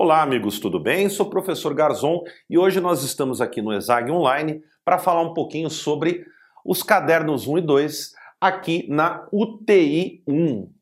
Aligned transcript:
Olá, 0.00 0.22
amigos, 0.22 0.60
tudo 0.60 0.78
bem? 0.78 1.08
Sou 1.08 1.26
o 1.26 1.28
professor 1.28 1.74
Garzon 1.74 2.22
e 2.48 2.56
hoje 2.56 2.80
nós 2.80 3.02
estamos 3.02 3.40
aqui 3.40 3.60
no 3.60 3.72
Exag 3.72 4.08
Online 4.12 4.62
para 4.84 4.96
falar 4.96 5.22
um 5.22 5.34
pouquinho 5.34 5.68
sobre 5.68 6.24
os 6.64 6.84
cadernos 6.84 7.48
1 7.48 7.58
e 7.58 7.60
2 7.62 8.12
aqui 8.40 8.86
na 8.88 9.26
UTI 9.32 10.22
1. 10.24 10.72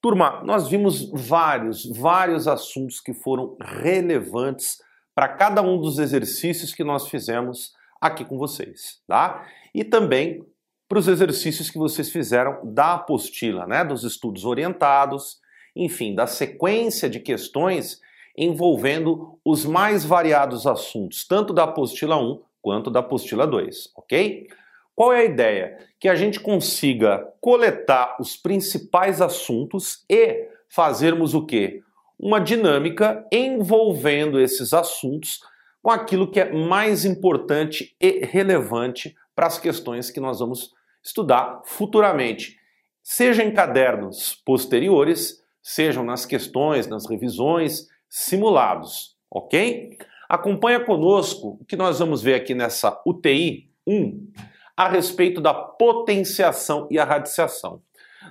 Turma, 0.00 0.40
nós 0.44 0.68
vimos 0.68 1.10
vários, 1.10 1.84
vários 1.98 2.46
assuntos 2.46 3.00
que 3.00 3.12
foram 3.12 3.56
relevantes 3.60 4.78
para 5.16 5.26
cada 5.26 5.60
um 5.62 5.80
dos 5.80 5.98
exercícios 5.98 6.72
que 6.72 6.84
nós 6.84 7.08
fizemos 7.08 7.72
aqui 8.00 8.24
com 8.24 8.38
vocês, 8.38 9.02
tá? 9.04 9.48
E 9.74 9.82
também 9.82 10.46
para 10.88 11.00
os 11.00 11.08
exercícios 11.08 11.70
que 11.70 11.76
vocês 11.76 12.08
fizeram 12.08 12.60
da 12.72 12.94
apostila, 12.94 13.66
né, 13.66 13.84
dos 13.84 14.04
estudos 14.04 14.44
orientados, 14.44 15.40
enfim, 15.74 16.14
da 16.14 16.28
sequência 16.28 17.10
de 17.10 17.18
questões 17.18 17.98
envolvendo 18.40 19.38
os 19.44 19.66
mais 19.66 20.02
variados 20.02 20.66
assuntos, 20.66 21.26
tanto 21.26 21.52
da 21.52 21.64
apostila 21.64 22.16
1 22.16 22.40
quanto 22.62 22.90
da 22.90 23.00
apostila 23.00 23.46
2, 23.46 23.90
ok? 23.94 24.48
Qual 24.94 25.12
é 25.12 25.20
a 25.20 25.24
ideia? 25.24 25.78
Que 25.98 26.08
a 26.08 26.14
gente 26.14 26.40
consiga 26.40 27.26
coletar 27.38 28.16
os 28.18 28.36
principais 28.36 29.20
assuntos 29.20 30.04
e 30.08 30.48
fazermos 30.68 31.34
o 31.34 31.44
quê? 31.44 31.82
Uma 32.18 32.40
dinâmica 32.40 33.26
envolvendo 33.30 34.40
esses 34.40 34.72
assuntos 34.72 35.40
com 35.82 35.90
aquilo 35.90 36.30
que 36.30 36.40
é 36.40 36.50
mais 36.50 37.04
importante 37.04 37.94
e 38.00 38.24
relevante 38.24 39.14
para 39.34 39.46
as 39.46 39.58
questões 39.58 40.10
que 40.10 40.20
nós 40.20 40.40
vamos 40.40 40.72
estudar 41.02 41.62
futuramente, 41.64 42.58
seja 43.02 43.42
em 43.42 43.52
cadernos 43.52 44.40
posteriores, 44.44 45.42
sejam 45.62 46.04
nas 46.04 46.26
questões, 46.26 46.86
nas 46.86 47.08
revisões, 47.08 47.86
simulados, 48.10 49.16
ok? 49.30 49.96
Acompanha 50.28 50.84
conosco 50.84 51.56
o 51.60 51.64
que 51.64 51.76
nós 51.76 52.00
vamos 52.00 52.20
ver 52.20 52.34
aqui 52.34 52.54
nessa 52.54 53.00
UTI 53.06 53.70
1 53.86 54.32
a 54.76 54.88
respeito 54.88 55.40
da 55.40 55.54
potenciação 55.54 56.88
e 56.90 56.98
a 56.98 57.04
radiciação. 57.04 57.82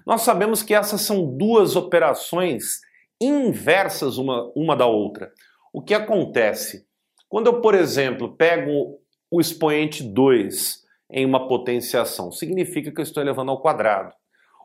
Nós 0.05 0.21
sabemos 0.21 0.61
que 0.61 0.73
essas 0.73 1.01
são 1.01 1.25
duas 1.37 1.75
operações 1.75 2.81
inversas 3.21 4.17
uma, 4.17 4.51
uma 4.55 4.75
da 4.75 4.85
outra. 4.85 5.31
O 5.71 5.81
que 5.81 5.93
acontece? 5.93 6.85
Quando 7.27 7.47
eu, 7.47 7.61
por 7.61 7.75
exemplo, 7.75 8.35
pego 8.35 8.99
o 9.29 9.39
expoente 9.39 10.03
2 10.03 10.83
em 11.11 11.25
uma 11.25 11.47
potenciação, 11.47 12.31
significa 12.31 12.91
que 12.91 12.99
eu 12.99 13.03
estou 13.03 13.21
elevando 13.21 13.51
ao 13.51 13.61
quadrado. 13.61 14.13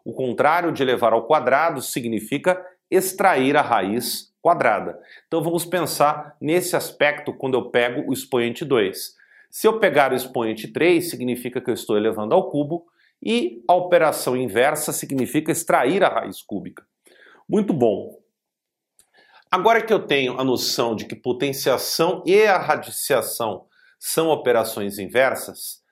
O 0.04 0.12
contrário 0.12 0.72
de 0.72 0.82
elevar 0.82 1.12
ao 1.12 1.26
quadrado 1.26 1.80
significa 1.82 2.62
extrair 2.90 3.56
a 3.56 3.62
raiz 3.62 4.33
quadrada. 4.44 5.00
Então 5.26 5.42
vamos 5.42 5.64
pensar 5.64 6.36
nesse 6.38 6.76
aspecto 6.76 7.32
quando 7.32 7.54
eu 7.54 7.70
pego 7.70 8.04
o 8.06 8.12
expoente 8.12 8.62
2. 8.62 9.14
Se 9.48 9.66
eu 9.66 9.80
pegar 9.80 10.12
o 10.12 10.14
expoente 10.14 10.68
3, 10.68 11.08
significa 11.08 11.62
que 11.62 11.70
eu 11.70 11.74
estou 11.74 11.96
elevando 11.96 12.34
ao 12.34 12.50
cubo, 12.50 12.84
e 13.22 13.64
a 13.66 13.74
operação 13.74 14.36
inversa 14.36 14.92
significa 14.92 15.50
extrair 15.50 16.04
a 16.04 16.10
raiz 16.10 16.42
cúbica. 16.42 16.84
Muito 17.48 17.72
bom. 17.72 18.18
Agora 19.50 19.80
que 19.80 19.94
eu 19.94 20.06
tenho 20.06 20.38
a 20.38 20.44
noção 20.44 20.94
de 20.94 21.06
que 21.06 21.16
potenciação 21.16 22.22
e 22.26 22.44
a 22.44 22.58
radiciação 22.58 23.64
são 23.98 24.28
operações 24.28 24.98
inversas, 24.98 25.82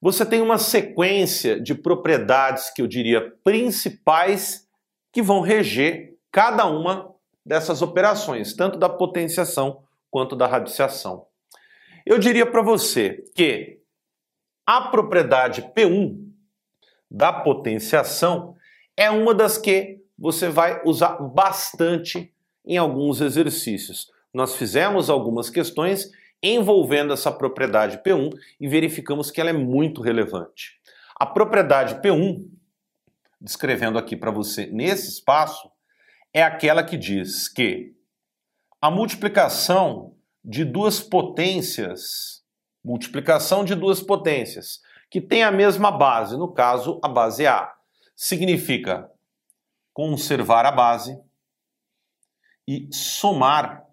você 0.00 0.26
tem 0.26 0.40
uma 0.40 0.58
sequência 0.58 1.60
de 1.60 1.76
propriedades 1.76 2.70
que 2.70 2.82
eu 2.82 2.88
diria 2.88 3.30
principais 3.44 4.66
que 5.12 5.22
vão 5.22 5.42
reger 5.42 6.16
cada 6.32 6.66
uma 6.66 7.11
dessas 7.44 7.82
operações, 7.82 8.54
tanto 8.54 8.78
da 8.78 8.88
potenciação 8.88 9.82
quanto 10.10 10.36
da 10.36 10.46
radiciação. 10.46 11.26
Eu 12.04 12.18
diria 12.18 12.46
para 12.46 12.62
você 12.62 13.24
que 13.34 13.80
a 14.66 14.82
propriedade 14.82 15.62
P1 15.74 16.30
da 17.10 17.32
potenciação 17.32 18.56
é 18.96 19.10
uma 19.10 19.34
das 19.34 19.58
que 19.58 20.00
você 20.18 20.48
vai 20.48 20.80
usar 20.84 21.16
bastante 21.18 22.32
em 22.64 22.76
alguns 22.76 23.20
exercícios. 23.20 24.10
Nós 24.32 24.54
fizemos 24.54 25.10
algumas 25.10 25.50
questões 25.50 26.10
envolvendo 26.42 27.12
essa 27.12 27.30
propriedade 27.30 27.98
P1 27.98 28.32
e 28.60 28.68
verificamos 28.68 29.30
que 29.30 29.40
ela 29.40 29.50
é 29.50 29.54
muito 29.54 30.00
relevante. 30.00 30.80
A 31.16 31.26
propriedade 31.26 31.96
P1, 31.96 32.48
descrevendo 33.40 33.98
aqui 33.98 34.16
para 34.16 34.30
você 34.30 34.66
nesse 34.66 35.08
espaço, 35.08 35.71
é 36.32 36.42
aquela 36.42 36.82
que 36.82 36.96
diz 36.96 37.48
que 37.48 37.94
a 38.80 38.90
multiplicação 38.90 40.16
de 40.44 40.64
duas 40.64 41.00
potências, 41.00 42.42
multiplicação 42.84 43.64
de 43.64 43.74
duas 43.74 44.00
potências, 44.00 44.80
que 45.10 45.20
tem 45.20 45.42
a 45.42 45.52
mesma 45.52 45.90
base, 45.90 46.36
no 46.36 46.52
caso 46.52 46.98
a 47.02 47.08
base 47.08 47.46
A, 47.46 47.72
significa 48.16 49.10
conservar 49.92 50.64
a 50.64 50.72
base 50.72 51.18
e 52.66 52.88
somar 52.92 53.84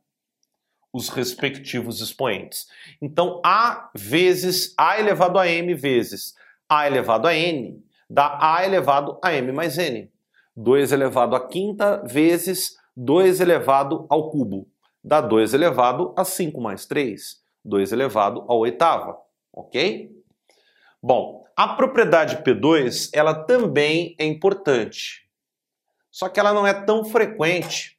os 0.91 1.09
respectivos 1.09 2.01
expoentes. 2.01 2.67
Então, 3.01 3.41
A 3.43 3.91
vezes 3.93 4.73
A 4.77 4.99
elevado 4.99 5.37
a 5.37 5.47
M 5.47 5.73
vezes 5.73 6.35
A 6.67 6.87
elevado 6.87 7.27
a 7.27 7.35
N 7.35 7.83
dá 8.09 8.39
A 8.41 8.65
elevado 8.65 9.19
a 9.23 9.33
M 9.33 9.51
mais 9.51 9.77
N. 9.77 10.11
2 10.55 10.91
elevado 10.91 11.35
à 11.35 11.47
quinta 11.47 12.03
vezes 12.05 12.75
2 12.95 13.39
elevado 13.39 14.05
ao 14.09 14.29
cubo. 14.29 14.67
Dá 15.03 15.21
2 15.21 15.53
elevado 15.53 16.13
a 16.17 16.25
5 16.25 16.59
mais 16.59 16.85
3. 16.85 17.41
2 17.63 17.91
elevado 17.91 18.45
à 18.49 18.53
oitava. 18.53 19.17
Ok? 19.53 20.11
Bom, 21.01 21.45
a 21.55 21.67
propriedade 21.69 22.43
P2 22.43 23.09
ela 23.13 23.33
também 23.33 24.15
é 24.19 24.25
importante. 24.25 25.29
Só 26.11 26.27
que 26.27 26.39
ela 26.39 26.53
não 26.53 26.67
é 26.67 26.73
tão 26.73 27.05
frequente 27.05 27.97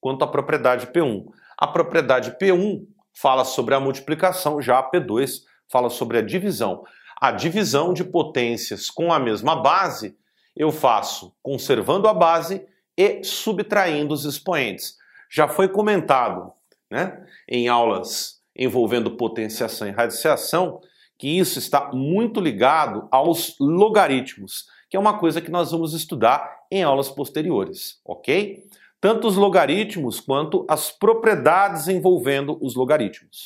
quanto 0.00 0.24
a 0.24 0.28
propriedade 0.28 0.88
P1. 0.88 1.26
A 1.56 1.66
propriedade 1.66 2.36
P1 2.40 2.86
fala 3.12 3.44
sobre 3.44 3.74
a 3.74 3.80
multiplicação, 3.80 4.60
já 4.60 4.78
a 4.78 4.90
P2 4.90 5.42
fala 5.70 5.88
sobre 5.88 6.18
a 6.18 6.22
divisão. 6.22 6.84
A 7.20 7.30
divisão 7.30 7.92
de 7.92 8.04
potências 8.04 8.90
com 8.90 9.12
a 9.12 9.18
mesma 9.18 9.62
base 9.62 10.16
eu 10.56 10.72
faço 10.72 11.34
conservando 11.42 12.08
a 12.08 12.14
base 12.14 12.66
e 12.96 13.22
subtraindo 13.22 14.14
os 14.14 14.24
expoentes. 14.24 14.96
Já 15.30 15.46
foi 15.46 15.68
comentado 15.68 16.52
né, 16.90 17.24
em 17.48 17.68
aulas 17.68 18.40
envolvendo 18.56 19.16
potenciação 19.16 19.86
e 19.86 19.90
radiciação 19.90 20.80
que 21.18 21.38
isso 21.38 21.58
está 21.58 21.90
muito 21.92 22.40
ligado 22.40 23.06
aos 23.10 23.56
logaritmos, 23.60 24.66
que 24.88 24.96
é 24.96 25.00
uma 25.00 25.18
coisa 25.18 25.40
que 25.40 25.50
nós 25.50 25.70
vamos 25.70 25.92
estudar 25.94 26.64
em 26.70 26.82
aulas 26.82 27.08
posteriores, 27.08 28.00
ok? 28.04 28.64
Tanto 29.00 29.26
os 29.26 29.36
logaritmos 29.36 30.20
quanto 30.20 30.64
as 30.68 30.90
propriedades 30.90 31.88
envolvendo 31.88 32.58
os 32.60 32.74
logaritmos. 32.74 33.44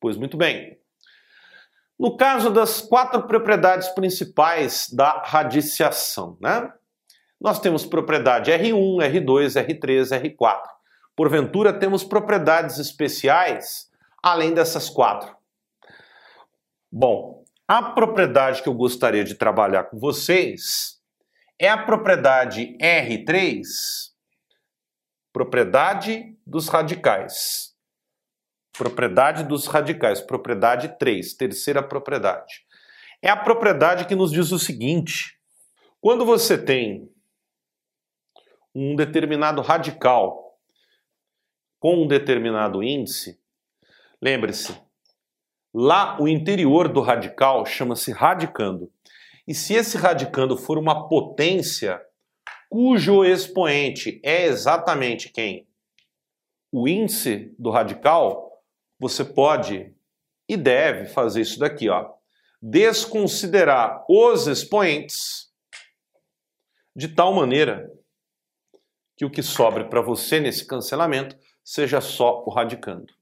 Pois 0.00 0.16
muito 0.16 0.36
bem, 0.36 0.76
no 2.02 2.16
caso 2.16 2.50
das 2.50 2.80
quatro 2.80 3.28
propriedades 3.28 3.88
principais 3.90 4.88
da 4.92 5.22
radiciação, 5.24 6.36
né? 6.40 6.68
Nós 7.40 7.60
temos 7.60 7.86
propriedade 7.86 8.50
R1, 8.50 8.98
R2, 9.08 9.64
R3, 9.64 10.36
R4. 10.36 10.62
Porventura, 11.14 11.72
temos 11.72 12.02
propriedades 12.02 12.80
especiais 12.80 13.88
além 14.20 14.52
dessas 14.52 14.90
quatro. 14.90 15.32
Bom, 16.90 17.44
a 17.68 17.80
propriedade 17.92 18.64
que 18.64 18.68
eu 18.68 18.74
gostaria 18.74 19.22
de 19.22 19.36
trabalhar 19.36 19.84
com 19.84 20.00
vocês 20.00 21.00
é 21.56 21.68
a 21.68 21.78
propriedade 21.78 22.76
R3, 22.82 23.62
propriedade 25.32 26.36
dos 26.44 26.66
radicais. 26.66 27.71
Propriedade 28.76 29.44
dos 29.44 29.66
radicais, 29.66 30.20
propriedade 30.20 30.96
3, 30.98 31.34
terceira 31.34 31.82
propriedade. 31.82 32.64
É 33.20 33.28
a 33.28 33.36
propriedade 33.36 34.06
que 34.06 34.14
nos 34.14 34.32
diz 34.32 34.50
o 34.50 34.58
seguinte: 34.58 35.38
quando 36.00 36.24
você 36.24 36.56
tem 36.56 37.08
um 38.74 38.96
determinado 38.96 39.60
radical 39.60 40.58
com 41.78 42.02
um 42.02 42.06
determinado 42.06 42.82
índice, 42.82 43.38
lembre-se, 44.20 44.74
lá 45.72 46.20
o 46.20 46.26
interior 46.26 46.88
do 46.88 47.00
radical 47.00 47.66
chama-se 47.66 48.10
radicando. 48.12 48.90
E 49.46 49.54
se 49.54 49.74
esse 49.74 49.96
radicando 49.98 50.56
for 50.56 50.78
uma 50.78 51.08
potência 51.08 52.00
cujo 52.70 53.24
expoente 53.24 54.20
é 54.24 54.46
exatamente 54.46 55.28
quem? 55.28 55.66
O 56.70 56.88
índice 56.88 57.54
do 57.58 57.70
radical, 57.70 58.51
você 59.02 59.24
pode 59.24 59.92
e 60.48 60.56
deve 60.56 61.06
fazer 61.06 61.40
isso 61.40 61.58
daqui, 61.58 61.88
ó. 61.88 62.08
Desconsiderar 62.62 64.04
os 64.08 64.46
expoentes 64.46 65.48
de 66.94 67.08
tal 67.08 67.34
maneira 67.34 67.90
que 69.16 69.24
o 69.24 69.30
que 69.30 69.42
sobre 69.42 69.86
para 69.86 70.00
você 70.00 70.38
nesse 70.38 70.64
cancelamento 70.64 71.36
seja 71.64 72.00
só 72.00 72.44
o 72.46 72.50
radicando. 72.50 73.12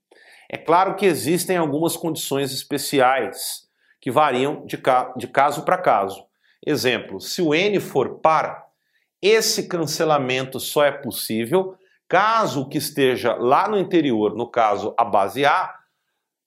É 0.50 0.58
claro 0.58 0.96
que 0.96 1.06
existem 1.06 1.56
algumas 1.56 1.96
condições 1.96 2.52
especiais 2.52 3.66
que 4.02 4.10
variam 4.10 4.66
de, 4.66 4.76
ca 4.76 5.14
de 5.16 5.26
caso 5.28 5.64
para 5.64 5.78
caso. 5.78 6.26
Exemplo, 6.66 7.22
se 7.22 7.40
o 7.40 7.54
n 7.54 7.80
for 7.80 8.18
par, 8.20 8.66
esse 9.22 9.66
cancelamento 9.66 10.60
só 10.60 10.84
é 10.84 10.92
possível 10.92 11.74
caso 12.10 12.68
que 12.68 12.76
esteja 12.76 13.34
lá 13.36 13.68
no 13.68 13.78
interior, 13.78 14.34
no 14.34 14.48
caso 14.48 14.92
a 14.98 15.04
base 15.04 15.46
A, 15.46 15.72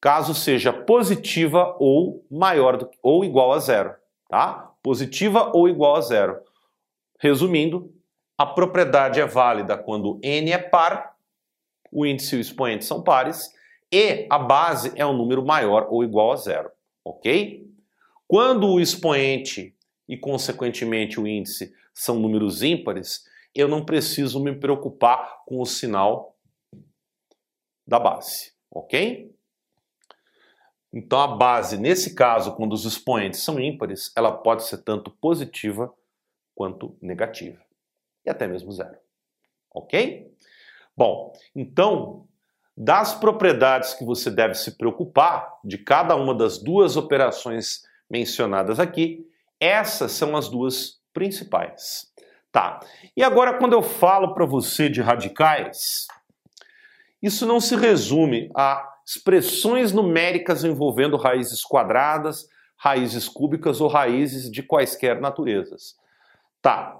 caso 0.01 0.35
seja 0.35 0.73
positiva 0.73 1.77
ou 1.79 2.25
maior 2.29 2.75
do, 2.75 2.91
ou 3.01 3.23
igual 3.23 3.53
a 3.53 3.59
zero, 3.59 3.95
tá? 4.29 4.73
Positiva 4.83 5.51
ou 5.55 5.69
igual 5.69 5.95
a 5.95 6.01
zero. 6.01 6.37
Resumindo, 7.17 7.89
a 8.37 8.45
propriedade 8.45 9.21
é 9.21 9.25
válida 9.25 9.77
quando 9.77 10.19
n 10.21 10.51
é 10.51 10.57
par, 10.57 11.15
o 11.89 12.05
índice 12.05 12.35
e 12.35 12.39
o 12.39 12.41
expoente 12.41 12.83
são 12.83 13.01
pares, 13.01 13.49
e 13.89 14.27
a 14.29 14.37
base 14.37 14.91
é 14.97 15.05
um 15.05 15.15
número 15.15 15.45
maior 15.45 15.87
ou 15.89 16.03
igual 16.03 16.33
a 16.33 16.35
zero, 16.35 16.69
ok? 17.05 17.65
Quando 18.27 18.67
o 18.67 18.81
expoente 18.81 19.73
e, 20.09 20.17
consequentemente, 20.17 21.21
o 21.21 21.25
índice 21.25 21.73
são 21.93 22.19
números 22.19 22.61
ímpares, 22.63 23.31
eu 23.53 23.67
não 23.67 23.85
preciso 23.85 24.43
me 24.43 24.55
preocupar 24.55 25.43
com 25.45 25.61
o 25.61 25.65
sinal 25.65 26.37
da 27.85 27.99
base, 27.99 28.53
ok? 28.71 29.33
Então 30.93 31.19
a 31.19 31.27
base, 31.27 31.77
nesse 31.77 32.13
caso, 32.13 32.55
quando 32.55 32.73
os 32.73 32.85
expoentes 32.85 33.41
são 33.41 33.59
ímpares, 33.59 34.11
ela 34.15 34.31
pode 34.31 34.63
ser 34.63 34.77
tanto 34.79 35.09
positiva 35.09 35.93
quanto 36.53 36.95
negativa. 37.01 37.59
E 38.25 38.29
até 38.29 38.47
mesmo 38.47 38.71
zero. 38.71 38.97
Ok? 39.71 40.31
Bom, 40.95 41.33
então, 41.55 42.27
das 42.77 43.15
propriedades 43.15 43.95
que 43.95 44.05
você 44.05 44.29
deve 44.29 44.53
se 44.53 44.77
preocupar 44.77 45.59
de 45.63 45.79
cada 45.79 46.15
uma 46.15 46.35
das 46.35 46.59
duas 46.59 46.95
operações 46.95 47.81
mencionadas 48.09 48.79
aqui, 48.79 49.27
essas 49.59 50.11
são 50.11 50.37
as 50.37 50.47
duas 50.47 51.01
principais. 51.11 52.12
Tá. 52.53 52.81
E 53.17 53.23
agora, 53.23 53.57
quando 53.57 53.73
eu 53.73 53.81
falo 53.81 54.35
para 54.35 54.45
você 54.45 54.87
de 54.87 55.01
radicais, 55.01 56.05
isso 57.19 57.47
não 57.47 57.59
se 57.59 57.75
resume 57.75 58.51
a 58.55 58.93
expressões 59.03 59.91
numéricas 59.91 60.63
envolvendo 60.63 61.17
raízes 61.17 61.63
quadradas, 61.63 62.47
raízes 62.77 63.27
cúbicas 63.27 63.81
ou 63.81 63.87
raízes 63.87 64.51
de 64.51 64.61
quaisquer 64.61 65.19
naturezas. 65.19 65.95
Tá. 66.61 66.95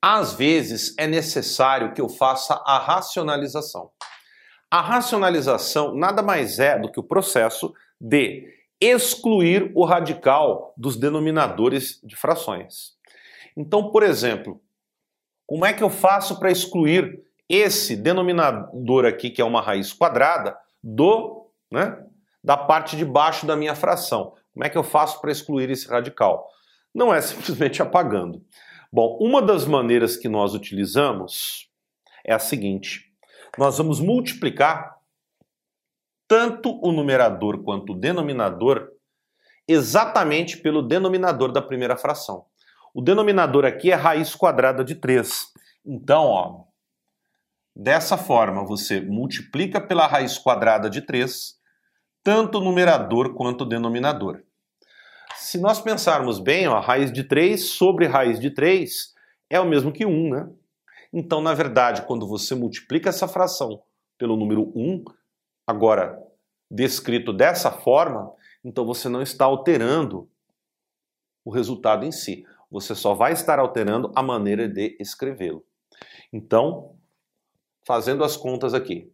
Às 0.00 0.32
vezes 0.32 0.94
é 0.96 1.06
necessário 1.06 1.92
que 1.92 2.00
eu 2.00 2.08
faça 2.08 2.54
a 2.64 2.78
racionalização. 2.78 3.90
A 4.70 4.80
racionalização 4.80 5.94
nada 5.94 6.22
mais 6.22 6.58
é 6.58 6.78
do 6.78 6.90
que 6.90 6.98
o 6.98 7.04
processo 7.04 7.74
de 8.00 8.48
excluir 8.80 9.70
o 9.74 9.84
radical 9.84 10.72
dos 10.74 10.96
denominadores 10.96 12.00
de 12.02 12.16
frações. 12.16 12.98
Então, 13.56 13.90
por 13.90 14.02
exemplo, 14.02 14.60
como 15.46 15.64
é 15.64 15.72
que 15.72 15.82
eu 15.82 15.90
faço 15.90 16.38
para 16.38 16.50
excluir 16.50 17.22
esse 17.50 17.96
denominador 17.96 19.04
aqui, 19.04 19.28
que 19.28 19.42
é 19.42 19.44
uma 19.44 19.60
raiz 19.60 19.92
quadrada, 19.92 20.56
do, 20.80 21.50
né, 21.68 22.00
da 22.42 22.56
parte 22.56 22.96
de 22.96 23.04
baixo 23.04 23.44
da 23.44 23.56
minha 23.56 23.74
fração. 23.74 24.36
Como 24.52 24.64
é 24.64 24.68
que 24.68 24.78
eu 24.78 24.84
faço 24.84 25.20
para 25.20 25.32
excluir 25.32 25.68
esse 25.68 25.88
radical? 25.88 26.48
Não 26.94 27.12
é 27.12 27.20
simplesmente 27.20 27.82
apagando. 27.82 28.40
Bom, 28.92 29.18
uma 29.20 29.42
das 29.42 29.64
maneiras 29.64 30.16
que 30.16 30.28
nós 30.28 30.54
utilizamos 30.54 31.68
é 32.24 32.32
a 32.32 32.38
seguinte: 32.38 33.12
nós 33.58 33.78
vamos 33.78 34.00
multiplicar 34.00 34.96
tanto 36.28 36.80
o 36.80 36.92
numerador 36.92 37.64
quanto 37.64 37.92
o 37.92 37.98
denominador 37.98 38.92
exatamente 39.66 40.56
pelo 40.56 40.82
denominador 40.82 41.50
da 41.50 41.60
primeira 41.60 41.96
fração. 41.96 42.46
O 42.94 43.00
denominador 43.00 43.64
aqui 43.64 43.90
é 43.90 43.94
raiz 43.94 44.34
quadrada 44.34 44.84
de 44.84 44.94
3. 44.94 45.52
Então, 45.84 46.24
ó, 46.24 46.64
Dessa 47.74 48.18
forma, 48.18 48.64
você 48.64 49.00
multiplica 49.00 49.80
pela 49.80 50.06
raiz 50.06 50.36
quadrada 50.36 50.90
de 50.90 51.00
3, 51.00 51.54
tanto 52.22 52.58
o 52.58 52.60
numerador 52.60 53.34
quanto 53.34 53.62
o 53.62 53.66
denominador. 53.66 54.42
Se 55.36 55.58
nós 55.58 55.80
pensarmos 55.80 56.38
bem, 56.38 56.66
ó, 56.66 56.80
raiz 56.80 57.12
de 57.12 57.24
3 57.24 57.70
sobre 57.70 58.06
raiz 58.06 58.40
de 58.40 58.50
3 58.50 59.14
é 59.48 59.58
o 59.58 59.64
mesmo 59.64 59.92
que 59.92 60.04
1, 60.04 60.30
né? 60.30 60.50
Então, 61.12 61.40
na 61.40 61.54
verdade, 61.54 62.02
quando 62.02 62.26
você 62.26 62.54
multiplica 62.54 63.08
essa 63.08 63.26
fração 63.26 63.82
pelo 64.18 64.36
número 64.36 64.70
1, 64.76 65.04
agora 65.66 66.20
descrito 66.70 67.32
dessa 67.32 67.70
forma, 67.70 68.30
então 68.62 68.84
você 68.84 69.08
não 69.08 69.22
está 69.22 69.44
alterando 69.44 70.28
o 71.44 71.50
resultado 71.50 72.04
em 72.04 72.12
si. 72.12 72.44
Você 72.70 72.94
só 72.94 73.14
vai 73.14 73.32
estar 73.32 73.58
alterando 73.58 74.12
a 74.14 74.22
maneira 74.22 74.68
de 74.68 74.96
escrevê-lo. 75.00 75.66
Então, 76.32 76.96
fazendo 77.84 78.22
as 78.22 78.36
contas 78.36 78.72
aqui. 78.72 79.12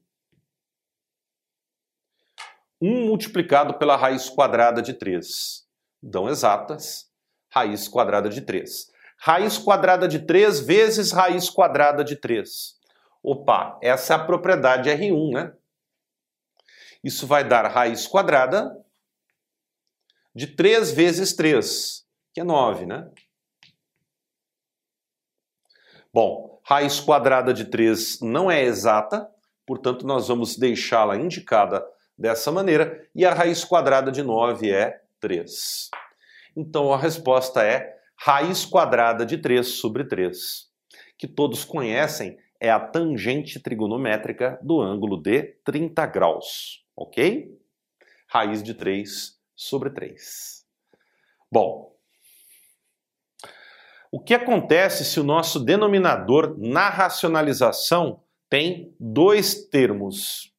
1 2.80 3.06
multiplicado 3.06 3.78
pela 3.78 3.96
raiz 3.96 4.28
quadrada 4.28 4.82
de 4.82 4.92
3. 4.92 5.66
Dão 6.02 6.28
exatas. 6.28 7.10
Raiz 7.48 7.88
quadrada 7.88 8.28
de 8.28 8.42
3. 8.42 8.92
Raiz 9.18 9.56
quadrada 9.56 10.06
de 10.06 10.18
3 10.18 10.60
vezes 10.60 11.10
raiz 11.10 11.48
quadrada 11.48 12.04
de 12.04 12.16
3. 12.16 12.78
Opa, 13.22 13.78
essa 13.82 14.12
é 14.12 14.16
a 14.16 14.24
propriedade 14.24 14.90
R1, 14.90 15.32
né? 15.32 15.54
Isso 17.02 17.26
vai 17.26 17.42
dar 17.42 17.66
raiz 17.66 18.06
quadrada 18.06 18.76
de 20.34 20.46
3 20.48 20.92
vezes 20.92 21.34
3, 21.34 22.06
que 22.34 22.40
é 22.40 22.44
9, 22.44 22.84
né? 22.84 23.10
Bom, 26.16 26.62
Raiz 26.64 26.98
quadrada 26.98 27.52
de 27.52 27.66
3 27.66 28.22
não 28.22 28.50
é 28.50 28.62
exata, 28.62 29.28
portanto, 29.66 30.06
nós 30.06 30.28
vamos 30.28 30.56
deixá-la 30.56 31.14
indicada 31.14 31.86
dessa 32.16 32.50
maneira, 32.50 33.06
e 33.14 33.22
a 33.22 33.34
raiz 33.34 33.62
quadrada 33.62 34.10
de 34.10 34.22
9 34.22 34.72
é 34.72 34.98
3. 35.20 35.90
Então, 36.56 36.90
a 36.90 36.96
resposta 36.96 37.62
é 37.62 37.98
raiz 38.18 38.64
quadrada 38.64 39.26
de 39.26 39.36
3 39.36 39.66
sobre 39.66 40.04
3, 40.04 40.70
que 41.18 41.28
todos 41.28 41.66
conhecem 41.66 42.38
é 42.58 42.70
a 42.70 42.80
tangente 42.80 43.60
trigonométrica 43.60 44.58
do 44.62 44.80
ângulo 44.80 45.20
de 45.20 45.42
30 45.66 46.06
graus, 46.06 46.82
ok? 46.96 47.54
Raiz 48.26 48.62
de 48.62 48.72
3 48.72 49.38
sobre 49.54 49.90
3. 49.90 50.64
Bom, 51.52 51.94
o 54.16 54.18
que 54.18 54.32
acontece 54.32 55.04
se 55.04 55.20
o 55.20 55.22
nosso 55.22 55.60
denominador 55.60 56.56
na 56.56 56.88
racionalização 56.88 58.22
tem 58.48 58.90
dois 58.98 59.66
termos? 59.66 60.54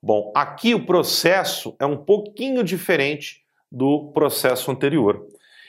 Bom, 0.00 0.32
aqui 0.36 0.72
o 0.72 0.86
processo 0.86 1.74
é 1.80 1.84
um 1.84 1.96
pouquinho 1.96 2.62
diferente 2.62 3.44
do 3.68 4.12
processo 4.12 4.70
anterior. 4.70 5.26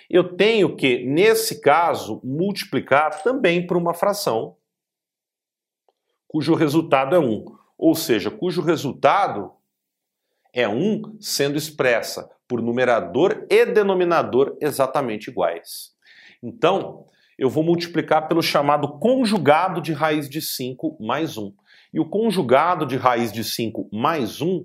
Eu 0.07 0.35
tenho 0.35 0.75
que, 0.75 1.03
nesse 1.05 1.59
caso, 1.59 2.21
multiplicar 2.23 3.23
também 3.23 3.65
por 3.65 3.77
uma 3.77 3.95
fração 3.95 4.55
cujo 6.27 6.53
resultado 6.53 7.15
é 7.15 7.19
1. 7.19 7.45
Ou 7.75 7.95
seja, 7.95 8.29
cujo 8.29 8.61
resultado 8.61 9.51
é 10.53 10.67
1 10.67 11.17
sendo 11.19 11.57
expressa 11.57 12.29
por 12.47 12.61
numerador 12.61 13.47
e 13.49 13.65
denominador 13.65 14.55
exatamente 14.61 15.31
iguais. 15.31 15.95
Então, 16.43 17.07
eu 17.37 17.49
vou 17.49 17.63
multiplicar 17.63 18.27
pelo 18.27 18.41
chamado 18.41 18.99
conjugado 18.99 19.81
de 19.81 19.93
raiz 19.93 20.29
de 20.29 20.41
5 20.41 20.97
mais 20.99 21.37
1. 21.37 21.53
E 21.93 21.99
o 21.99 22.09
conjugado 22.09 22.85
de 22.85 22.97
raiz 22.97 23.31
de 23.31 23.43
5 23.43 23.89
mais 23.91 24.41
1 24.41 24.63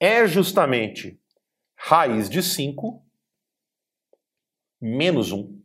é 0.00 0.26
justamente 0.26 1.18
raiz 1.76 2.28
de 2.28 2.42
5 2.42 3.02
menos 4.80 5.32
1. 5.32 5.60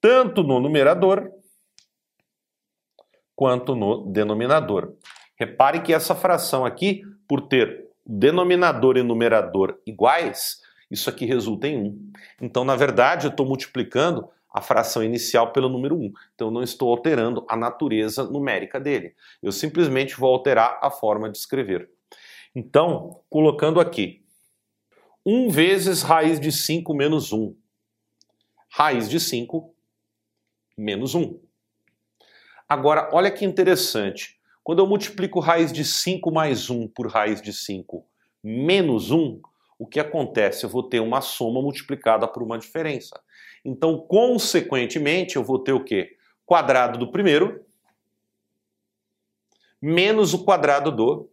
Tanto 0.00 0.42
no 0.42 0.60
numerador 0.60 1.30
quanto 3.34 3.74
no 3.74 4.10
denominador. 4.10 4.94
Repare 5.36 5.80
que 5.82 5.92
essa 5.92 6.14
fração 6.14 6.64
aqui, 6.64 7.02
por 7.28 7.42
ter 7.42 7.88
denominador 8.04 8.96
e 8.96 9.02
numerador 9.02 9.80
iguais, 9.86 10.60
isso 10.90 11.10
aqui 11.10 11.26
resulta 11.26 11.68
em 11.68 11.76
1. 11.76 12.12
Então, 12.40 12.64
na 12.64 12.74
verdade, 12.74 13.26
eu 13.26 13.30
estou 13.30 13.46
multiplicando 13.46 14.28
a 14.52 14.60
fração 14.60 15.02
inicial 15.02 15.52
pelo 15.52 15.68
número 15.68 15.96
1. 15.96 16.12
Então, 16.34 16.48
eu 16.48 16.52
não 16.52 16.62
estou 16.62 16.90
alterando 16.90 17.44
a 17.48 17.56
natureza 17.56 18.24
numérica 18.24 18.80
dele. 18.80 19.14
Eu 19.42 19.52
simplesmente 19.52 20.16
vou 20.16 20.32
alterar 20.32 20.78
a 20.82 20.90
forma 20.90 21.30
de 21.30 21.38
escrever. 21.38 21.90
Então, 22.54 23.20
colocando 23.28 23.80
aqui, 23.80 24.24
1 25.24 25.50
vezes 25.50 26.02
raiz 26.02 26.40
de 26.40 26.50
5 26.50 26.94
menos 26.94 27.32
1. 27.32 27.54
Raiz 28.70 29.08
de 29.08 29.20
5 29.20 29.74
menos 30.76 31.14
1. 31.14 31.38
Agora, 32.68 33.10
olha 33.12 33.30
que 33.30 33.44
interessante. 33.44 34.38
Quando 34.64 34.80
eu 34.80 34.86
multiplico 34.86 35.40
raiz 35.40 35.72
de 35.72 35.84
5 35.84 36.30
mais 36.30 36.68
1 36.68 36.88
por 36.88 37.06
raiz 37.08 37.40
de 37.40 37.52
5 37.52 38.04
menos 38.42 39.10
1, 39.10 39.40
o 39.78 39.86
que 39.86 40.00
acontece? 40.00 40.64
Eu 40.64 40.70
vou 40.70 40.82
ter 40.82 41.00
uma 41.00 41.20
soma 41.20 41.62
multiplicada 41.62 42.26
por 42.26 42.42
uma 42.42 42.58
diferença. 42.58 43.20
Então, 43.68 43.98
consequentemente, 43.98 45.36
eu 45.36 45.44
vou 45.44 45.58
ter 45.58 45.74
o 45.74 45.84
quê? 45.84 46.16
Quadrado 46.46 46.98
do 46.98 47.12
primeiro 47.12 47.66
menos 49.80 50.32
o 50.32 50.42
quadrado 50.42 50.90
do 50.90 51.30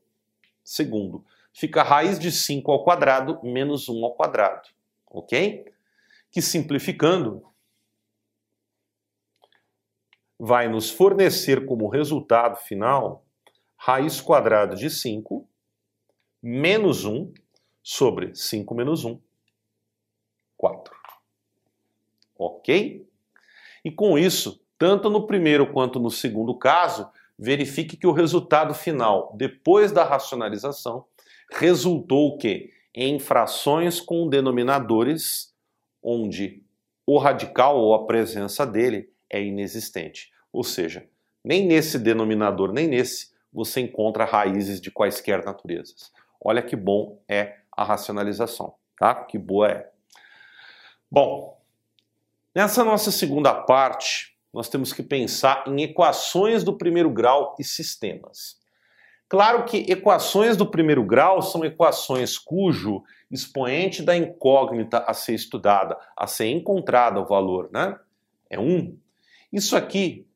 segundo. 0.61 1.25
Fica 1.53 1.81
raiz 1.81 2.19
de 2.19 2.33
5 2.33 2.69
ao 2.69 2.83
quadrado 2.83 3.39
menos 3.41 3.87
1 3.87 4.03
ao 4.03 4.13
quadrado. 4.15 4.67
Ok? 5.09 5.65
Que 6.29 6.41
simplificando, 6.41 7.41
vai 10.37 10.67
nos 10.67 10.89
fornecer 10.89 11.65
como 11.65 11.87
resultado 11.87 12.57
final 12.57 13.25
raiz 13.77 14.19
quadrada 14.19 14.75
de 14.75 14.89
5 14.89 15.47
menos 16.43 17.05
1 17.05 17.33
sobre 17.81 18.35
5 18.35 18.75
menos 18.75 19.05
1, 19.05 19.17
4. 20.57 21.04
Ok? 22.37 23.07
E 23.83 23.91
com 23.91 24.17
isso, 24.17 24.61
tanto 24.77 25.09
no 25.09 25.25
primeiro 25.25 25.71
quanto 25.71 25.99
no 25.99 26.09
segundo 26.09 26.57
caso, 26.57 27.09
verifique 27.37 27.97
que 27.97 28.07
o 28.07 28.11
resultado 28.11 28.73
final, 28.73 29.33
depois 29.37 29.91
da 29.91 30.03
racionalização, 30.03 31.05
resultou 31.51 32.29
o 32.29 32.37
quê? 32.37 32.71
Em 32.93 33.19
frações 33.19 33.99
com 33.99 34.27
denominadores 34.29 35.53
onde 36.01 36.63
o 37.05 37.17
radical 37.17 37.77
ou 37.77 37.93
a 37.93 38.05
presença 38.05 38.65
dele 38.65 39.09
é 39.29 39.43
inexistente. 39.43 40.31
Ou 40.51 40.63
seja, 40.63 41.07
nem 41.43 41.65
nesse 41.65 41.99
denominador, 41.99 42.71
nem 42.71 42.87
nesse, 42.87 43.33
você 43.51 43.81
encontra 43.81 44.25
raízes 44.25 44.81
de 44.81 44.89
quaisquer 44.91 45.43
naturezas. 45.43 46.11
Olha 46.43 46.61
que 46.61 46.75
bom 46.75 47.21
é 47.27 47.57
a 47.71 47.83
racionalização, 47.83 48.75
tá? 48.97 49.13
Que 49.13 49.37
boa 49.37 49.69
é. 49.69 49.91
Bom, 51.11 51.54
nessa 52.55 52.83
nossa 52.83 53.11
segunda 53.11 53.53
parte, 53.53 54.35
nós 54.53 54.69
temos 54.69 54.93
que 54.93 55.03
pensar 55.03 55.65
em 55.67 55.83
equações 55.83 56.63
do 56.63 56.77
primeiro 56.77 57.09
grau 57.09 57.55
e 57.59 57.63
sistemas. 57.63 58.57
Claro 59.27 59.65
que 59.65 59.91
equações 59.91 60.55
do 60.55 60.65
primeiro 60.65 61.03
grau 61.03 61.41
são 61.41 61.65
equações 61.65 62.37
cujo 62.37 63.03
expoente 63.29 64.01
da 64.01 64.15
incógnita 64.15 64.99
a 64.99 65.13
ser 65.13 65.33
estudada, 65.33 65.97
a 66.15 66.25
ser 66.25 66.47
encontrada 66.47 67.19
o 67.19 67.25
valor, 67.25 67.69
né? 67.71 67.99
É 68.49 68.57
1. 68.57 68.63
Um. 68.63 68.97
Isso 69.51 69.75
aqui 69.75 70.27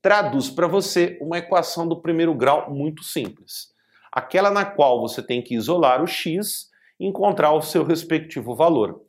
traduz 0.00 0.50
para 0.50 0.66
você 0.66 1.18
uma 1.20 1.38
equação 1.38 1.88
do 1.88 2.00
primeiro 2.00 2.34
grau 2.34 2.70
muito 2.70 3.02
simples. 3.02 3.74
Aquela 4.12 4.50
na 4.50 4.64
qual 4.64 5.00
você 5.00 5.22
tem 5.22 5.42
que 5.42 5.54
isolar 5.54 6.02
o 6.02 6.06
x 6.06 6.70
e 7.00 7.06
encontrar 7.06 7.52
o 7.52 7.62
seu 7.62 7.82
respectivo 7.82 8.54
valor. 8.54 9.07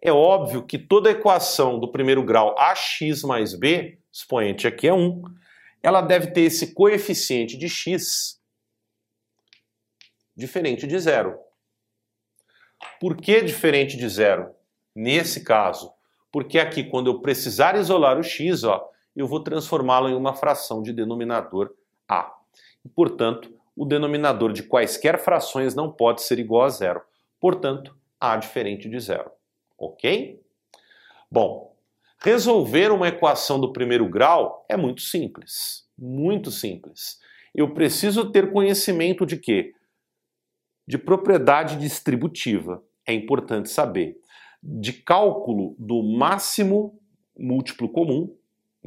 É 0.00 0.12
óbvio 0.12 0.64
que 0.64 0.78
toda 0.78 1.10
equação 1.10 1.78
do 1.78 1.90
primeiro 1.90 2.22
grau 2.22 2.54
ax 2.58 3.22
mais 3.22 3.54
b, 3.54 3.98
expoente 4.12 4.66
aqui 4.66 4.86
é 4.86 4.92
1, 4.92 5.22
ela 5.82 6.00
deve 6.00 6.28
ter 6.28 6.42
esse 6.42 6.72
coeficiente 6.72 7.56
de 7.56 7.68
x 7.68 8.40
diferente 10.36 10.86
de 10.86 10.98
zero. 10.98 11.36
Por 13.00 13.16
que 13.16 13.40
diferente 13.42 13.96
de 13.96 14.08
zero? 14.08 14.54
Nesse 14.94 15.42
caso, 15.42 15.92
porque 16.30 16.60
aqui 16.60 16.84
quando 16.84 17.08
eu 17.08 17.20
precisar 17.20 17.76
isolar 17.76 18.18
o 18.18 18.22
x, 18.22 18.62
ó, 18.62 18.88
eu 19.16 19.26
vou 19.26 19.42
transformá-lo 19.42 20.08
em 20.08 20.14
uma 20.14 20.34
fração 20.34 20.80
de 20.80 20.92
denominador 20.92 21.74
a. 22.08 22.32
E, 22.84 22.88
portanto, 22.88 23.52
o 23.74 23.84
denominador 23.84 24.52
de 24.52 24.62
quaisquer 24.62 25.18
frações 25.18 25.74
não 25.74 25.90
pode 25.90 26.22
ser 26.22 26.38
igual 26.38 26.62
a 26.62 26.68
zero. 26.68 27.02
Portanto, 27.40 27.96
a 28.20 28.36
diferente 28.36 28.88
de 28.88 28.98
zero. 29.00 29.30
Ok? 29.78 30.42
Bom, 31.30 31.76
resolver 32.20 32.90
uma 32.90 33.08
equação 33.08 33.60
do 33.60 33.72
primeiro 33.72 34.08
grau 34.08 34.64
é 34.68 34.76
muito 34.76 35.02
simples. 35.02 35.86
Muito 35.96 36.50
simples. 36.50 37.18
Eu 37.54 37.72
preciso 37.72 38.30
ter 38.30 38.52
conhecimento 38.52 39.24
de 39.24 39.36
quê? 39.36 39.72
De 40.86 40.98
propriedade 40.98 41.76
distributiva. 41.76 42.82
É 43.06 43.12
importante 43.12 43.70
saber. 43.70 44.18
De 44.62 44.92
cálculo 44.92 45.76
do 45.78 46.02
máximo 46.02 47.00
múltiplo 47.36 47.88
comum 47.88 48.36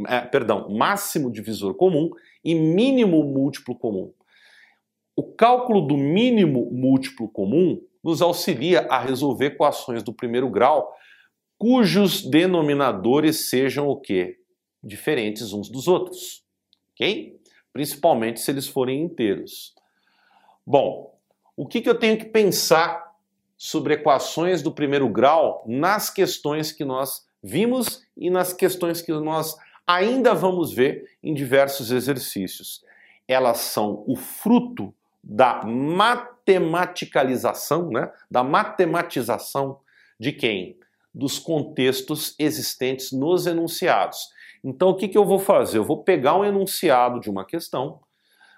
é, 0.07 0.21
perdão, 0.21 0.69
máximo 0.69 1.31
divisor 1.31 1.73
comum 1.75 2.09
e 2.43 2.55
mínimo 2.55 3.23
múltiplo 3.23 3.75
comum. 3.75 4.13
O 5.15 5.23
cálculo 5.23 5.81
do 5.81 5.97
mínimo 5.97 6.69
múltiplo 6.71 7.27
comum 7.27 7.81
nos 8.03 8.21
auxilia 8.21 8.87
a 8.89 8.99
resolver 8.99 9.47
equações 9.47 10.03
do 10.03 10.13
primeiro 10.13 10.49
grau 10.49 10.95
cujos 11.57 12.23
denominadores 12.23 13.49
sejam 13.49 13.87
o 13.87 13.95
quê? 13.95 14.39
Diferentes 14.83 15.53
uns 15.53 15.69
dos 15.69 15.87
outros, 15.87 16.43
ok? 16.93 17.39
Principalmente 17.71 18.39
se 18.39 18.49
eles 18.49 18.67
forem 18.67 19.03
inteiros. 19.03 19.75
Bom, 20.65 21.15
o 21.55 21.67
que, 21.67 21.81
que 21.81 21.89
eu 21.89 21.93
tenho 21.93 22.17
que 22.17 22.25
pensar 22.25 23.11
sobre 23.55 23.93
equações 23.93 24.63
do 24.63 24.71
primeiro 24.71 25.07
grau 25.07 25.63
nas 25.67 26.09
questões 26.09 26.71
que 26.71 26.83
nós 26.83 27.27
vimos 27.43 28.01
e 28.17 28.27
nas 28.31 28.53
questões 28.53 29.03
que 29.03 29.11
nós 29.11 29.55
ainda 29.85 30.33
vamos 30.33 30.73
ver 30.73 31.05
em 31.21 31.31
diversos 31.31 31.91
exercícios. 31.91 32.83
Elas 33.27 33.59
são 33.59 34.03
o 34.07 34.15
fruto 34.15 34.91
da 35.23 35.63
matematicalização, 36.59 37.89
né? 37.89 38.11
da 38.29 38.43
matematização 38.43 39.79
de 40.19 40.31
quem? 40.31 40.77
Dos 41.13 41.39
contextos 41.39 42.35
existentes 42.39 43.11
nos 43.11 43.45
enunciados. 43.45 44.29
Então, 44.63 44.89
o 44.89 44.95
que, 44.95 45.07
que 45.07 45.17
eu 45.17 45.25
vou 45.25 45.39
fazer? 45.39 45.77
Eu 45.77 45.83
vou 45.83 46.03
pegar 46.03 46.37
um 46.37 46.45
enunciado 46.45 47.19
de 47.19 47.29
uma 47.29 47.43
questão, 47.43 47.99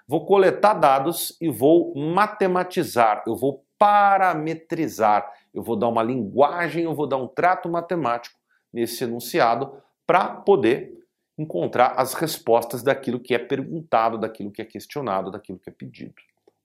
vou 0.06 0.26
coletar 0.26 0.74
dados 0.74 1.36
e 1.40 1.48
vou 1.48 1.94
matematizar, 1.96 3.24
eu 3.26 3.34
vou 3.34 3.64
parametrizar, 3.78 5.32
eu 5.52 5.62
vou 5.62 5.76
dar 5.76 5.88
uma 5.88 6.02
linguagem, 6.02 6.84
eu 6.84 6.94
vou 6.94 7.06
dar 7.06 7.16
um 7.16 7.26
trato 7.26 7.68
matemático 7.68 8.38
nesse 8.72 9.04
enunciado 9.04 9.82
para 10.06 10.28
poder 10.28 10.92
encontrar 11.36 11.94
as 11.96 12.14
respostas 12.14 12.82
daquilo 12.82 13.18
que 13.18 13.34
é 13.34 13.38
perguntado, 13.38 14.18
daquilo 14.18 14.50
que 14.50 14.62
é 14.62 14.64
questionado, 14.64 15.30
daquilo 15.30 15.58
que 15.58 15.68
é 15.68 15.72
pedido. 15.72 16.14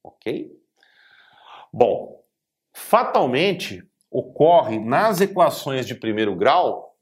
Ok? 0.04 0.52
Bom, 1.72 2.24
fatalmente 2.74 3.84
ocorre 4.12 4.80
nas 4.80 5.22
equações 5.22 5.86
de 5.86 5.96
primeiro 5.96 6.36
grau 6.36 6.96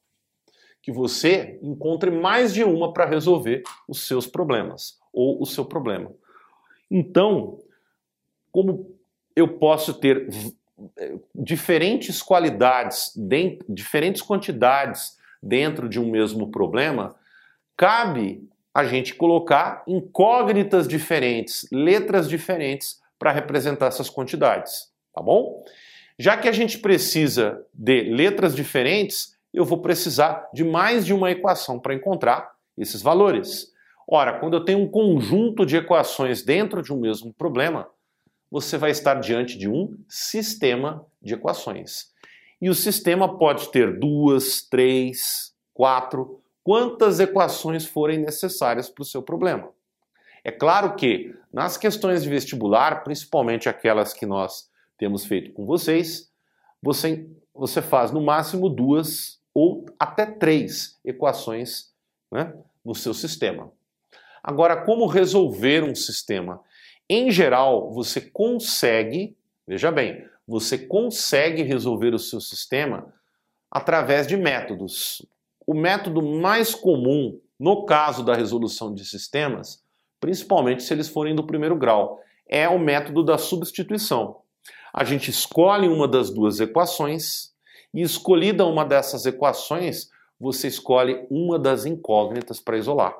que 0.81 0.91
você 0.91 1.59
encontre 1.61 2.09
mais 2.11 2.53
de 2.53 2.63
uma 2.63 2.93
para 2.93 3.05
resolver 3.05 3.63
os 3.87 4.07
seus 4.07 4.25
problemas 4.25 4.97
ou 5.11 5.41
o 5.41 5.45
seu 5.45 5.65
problema. 5.65 6.13
Então, 6.89 7.59
como 8.51 8.95
eu 9.35 9.57
posso 9.57 9.93
ter 9.93 10.27
diferentes 11.33 12.21
qualidades, 12.21 13.11
diferentes 13.67 14.21
quantidades 14.21 15.17
dentro 15.41 15.89
de 15.89 15.99
um 15.99 16.09
mesmo 16.09 16.49
problema, 16.51 17.15
cabe 17.75 18.47
a 18.73 18.85
gente 18.85 19.15
colocar 19.15 19.83
incógnitas 19.87 20.87
diferentes, 20.87 21.67
letras 21.71 22.29
diferentes 22.29 23.01
para 23.17 23.31
representar 23.31 23.87
essas 23.87 24.09
quantidades, 24.09 24.91
tá 25.13 25.21
bom? 25.21 25.63
Já 26.19 26.37
que 26.37 26.47
a 26.47 26.51
gente 26.51 26.79
precisa 26.79 27.63
de 27.73 28.01
letras 28.03 28.55
diferentes, 28.55 29.37
eu 29.53 29.63
vou 29.63 29.81
precisar 29.81 30.49
de 30.53 30.63
mais 30.63 31.05
de 31.05 31.13
uma 31.13 31.31
equação 31.31 31.79
para 31.79 31.93
encontrar 31.93 32.51
esses 32.77 33.01
valores. 33.01 33.67
Ora, 34.07 34.39
quando 34.39 34.55
eu 34.55 34.65
tenho 34.65 34.79
um 34.79 34.89
conjunto 34.89 35.65
de 35.65 35.77
equações 35.77 36.43
dentro 36.43 36.81
de 36.81 36.93
um 36.93 36.99
mesmo 36.99 37.33
problema, 37.33 37.89
você 38.49 38.77
vai 38.77 38.91
estar 38.91 39.15
diante 39.15 39.57
de 39.57 39.69
um 39.69 39.97
sistema 40.07 41.05
de 41.21 41.33
equações. 41.33 42.07
E 42.61 42.69
o 42.69 42.75
sistema 42.75 43.37
pode 43.37 43.69
ter 43.71 43.99
duas, 43.99 44.61
três, 44.61 45.53
quatro 45.73 46.41
quantas 46.67 47.21
equações 47.21 47.85
forem 47.85 48.19
necessárias 48.19 48.89
para 48.89 49.01
o 49.01 49.05
seu 49.05 49.23
problema. 49.23 49.69
É 50.47 50.51
claro 50.51 50.95
que 50.95 51.35
nas 51.51 51.75
questões 51.75 52.23
de 52.23 52.29
vestibular, 52.29 53.03
principalmente 53.03 53.67
aquelas 53.67 54.13
que 54.13 54.25
nós 54.25 54.69
temos 54.97 55.25
feito 55.25 55.51
com 55.51 55.65
vocês, 55.65 56.31
você, 56.81 57.29
você 57.53 57.81
faz 57.81 58.13
no 58.13 58.21
máximo 58.21 58.69
duas 58.69 59.41
ou 59.53 59.85
até 59.99 60.25
três 60.25 60.97
equações 61.03 61.91
né, 62.31 62.53
no 62.85 62.95
seu 62.95 63.13
sistema. 63.13 63.69
Agora, 64.41 64.85
como 64.85 65.05
resolver 65.05 65.83
um 65.83 65.93
sistema? 65.93 66.61
Em 67.09 67.29
geral, 67.29 67.91
você 67.91 68.21
consegue, 68.21 69.35
veja 69.67 69.91
bem, 69.91 70.25
você 70.47 70.77
consegue 70.77 71.61
resolver 71.61 72.13
o 72.13 72.19
seu 72.19 72.39
sistema 72.39 73.13
através 73.69 74.25
de 74.25 74.37
métodos. 74.37 75.21
O 75.65 75.73
método 75.73 76.21
mais 76.21 76.73
comum 76.73 77.37
no 77.59 77.85
caso 77.85 78.23
da 78.23 78.33
resolução 78.33 78.93
de 78.93 79.03
sistemas, 79.03 79.85
principalmente 80.19 80.83
se 80.83 80.93
eles 80.93 81.07
forem 81.07 81.35
do 81.35 81.45
primeiro 81.45 81.75
grau, 81.75 82.19
é 82.47 82.67
o 82.67 82.79
método 82.79 83.23
da 83.23 83.37
substituição. 83.37 84.41
A 84.93 85.03
gente 85.03 85.29
escolhe 85.29 85.87
uma 85.87 86.07
das 86.07 86.29
duas 86.29 86.59
equações 86.59 87.53
e, 87.93 88.01
escolhida 88.01 88.65
uma 88.65 88.85
dessas 88.85 89.25
equações, 89.25 90.09
você 90.39 90.67
escolhe 90.67 91.25
uma 91.29 91.57
das 91.57 91.85
incógnitas 91.85 92.59
para 92.59 92.77
isolar. 92.77 93.15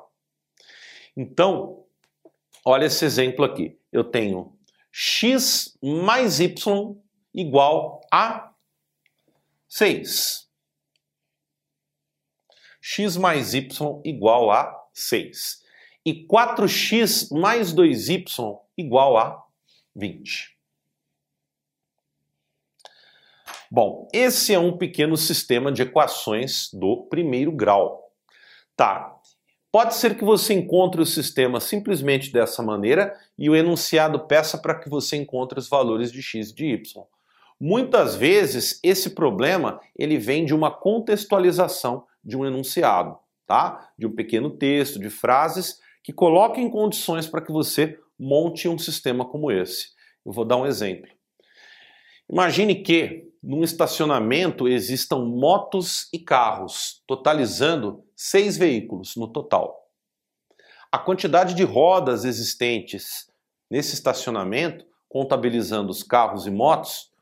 Então, 1.16 1.84
olha 2.64 2.86
esse 2.86 3.04
exemplo 3.04 3.44
aqui. 3.44 3.78
Eu 3.92 4.04
tenho 4.04 4.56
x 4.90 5.76
mais 5.82 6.40
y 6.40 6.96
igual 7.34 8.00
a 8.12 8.52
6. 9.68 10.48
x 12.80 13.16
mais 13.16 13.54
y 13.54 14.00
igual 14.04 14.50
a 14.50 14.88
6. 14.92 15.67
E 16.04 16.26
4x 16.26 17.28
mais 17.30 17.74
2y 17.74 18.58
igual 18.76 19.16
a 19.16 19.44
20. 19.94 20.56
Bom, 23.70 24.08
esse 24.14 24.54
é 24.54 24.58
um 24.58 24.78
pequeno 24.78 25.16
sistema 25.16 25.70
de 25.70 25.82
equações 25.82 26.70
do 26.72 27.06
primeiro 27.10 27.52
grau. 27.52 28.10
Tá. 28.74 29.14
Pode 29.70 29.94
ser 29.94 30.16
que 30.16 30.24
você 30.24 30.54
encontre 30.54 31.02
o 31.02 31.06
sistema 31.06 31.60
simplesmente 31.60 32.32
dessa 32.32 32.62
maneira 32.62 33.14
e 33.36 33.50
o 33.50 33.54
enunciado 33.54 34.20
peça 34.20 34.56
para 34.56 34.74
que 34.74 34.88
você 34.88 35.16
encontre 35.16 35.58
os 35.58 35.68
valores 35.68 36.10
de 36.10 36.22
x 36.22 36.48
e 36.48 36.54
de 36.54 36.66
y. 36.66 37.04
Muitas 37.60 38.14
vezes 38.14 38.80
esse 38.82 39.10
problema 39.10 39.80
ele 39.94 40.16
vem 40.16 40.46
de 40.46 40.54
uma 40.54 40.70
contextualização 40.70 42.06
de 42.24 42.36
um 42.36 42.46
enunciado, 42.46 43.18
tá? 43.46 43.90
De 43.98 44.06
um 44.06 44.14
pequeno 44.14 44.48
texto, 44.48 44.98
de 44.98 45.10
frases 45.10 45.80
que 46.08 46.12
coloquem 46.14 46.64
em 46.64 46.70
condições 46.70 47.26
para 47.26 47.42
que 47.42 47.52
você 47.52 48.00
monte 48.18 48.66
um 48.66 48.78
sistema 48.78 49.26
como 49.26 49.52
esse. 49.52 49.88
Eu 50.24 50.32
vou 50.32 50.42
dar 50.42 50.56
um 50.56 50.64
exemplo. 50.64 51.06
Imagine 52.32 52.76
que 52.76 53.30
num 53.42 53.62
estacionamento 53.62 54.66
existam 54.66 55.18
motos 55.18 56.08
e 56.10 56.18
carros, 56.18 57.02
totalizando 57.06 58.02
seis 58.16 58.56
veículos 58.56 59.16
no 59.16 59.28
total. 59.28 59.86
A 60.90 60.98
quantidade 60.98 61.52
de 61.52 61.62
rodas 61.62 62.24
existentes 62.24 63.30
nesse 63.70 63.92
estacionamento, 63.92 64.86
contabilizando 65.10 65.90
os 65.90 66.02
carros 66.02 66.46
e 66.46 66.50
motos, 66.50 67.12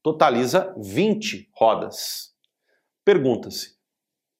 totaliza 0.00 0.72
20 0.78 1.50
rodas. 1.52 2.32
Pergunta-se: 3.04 3.76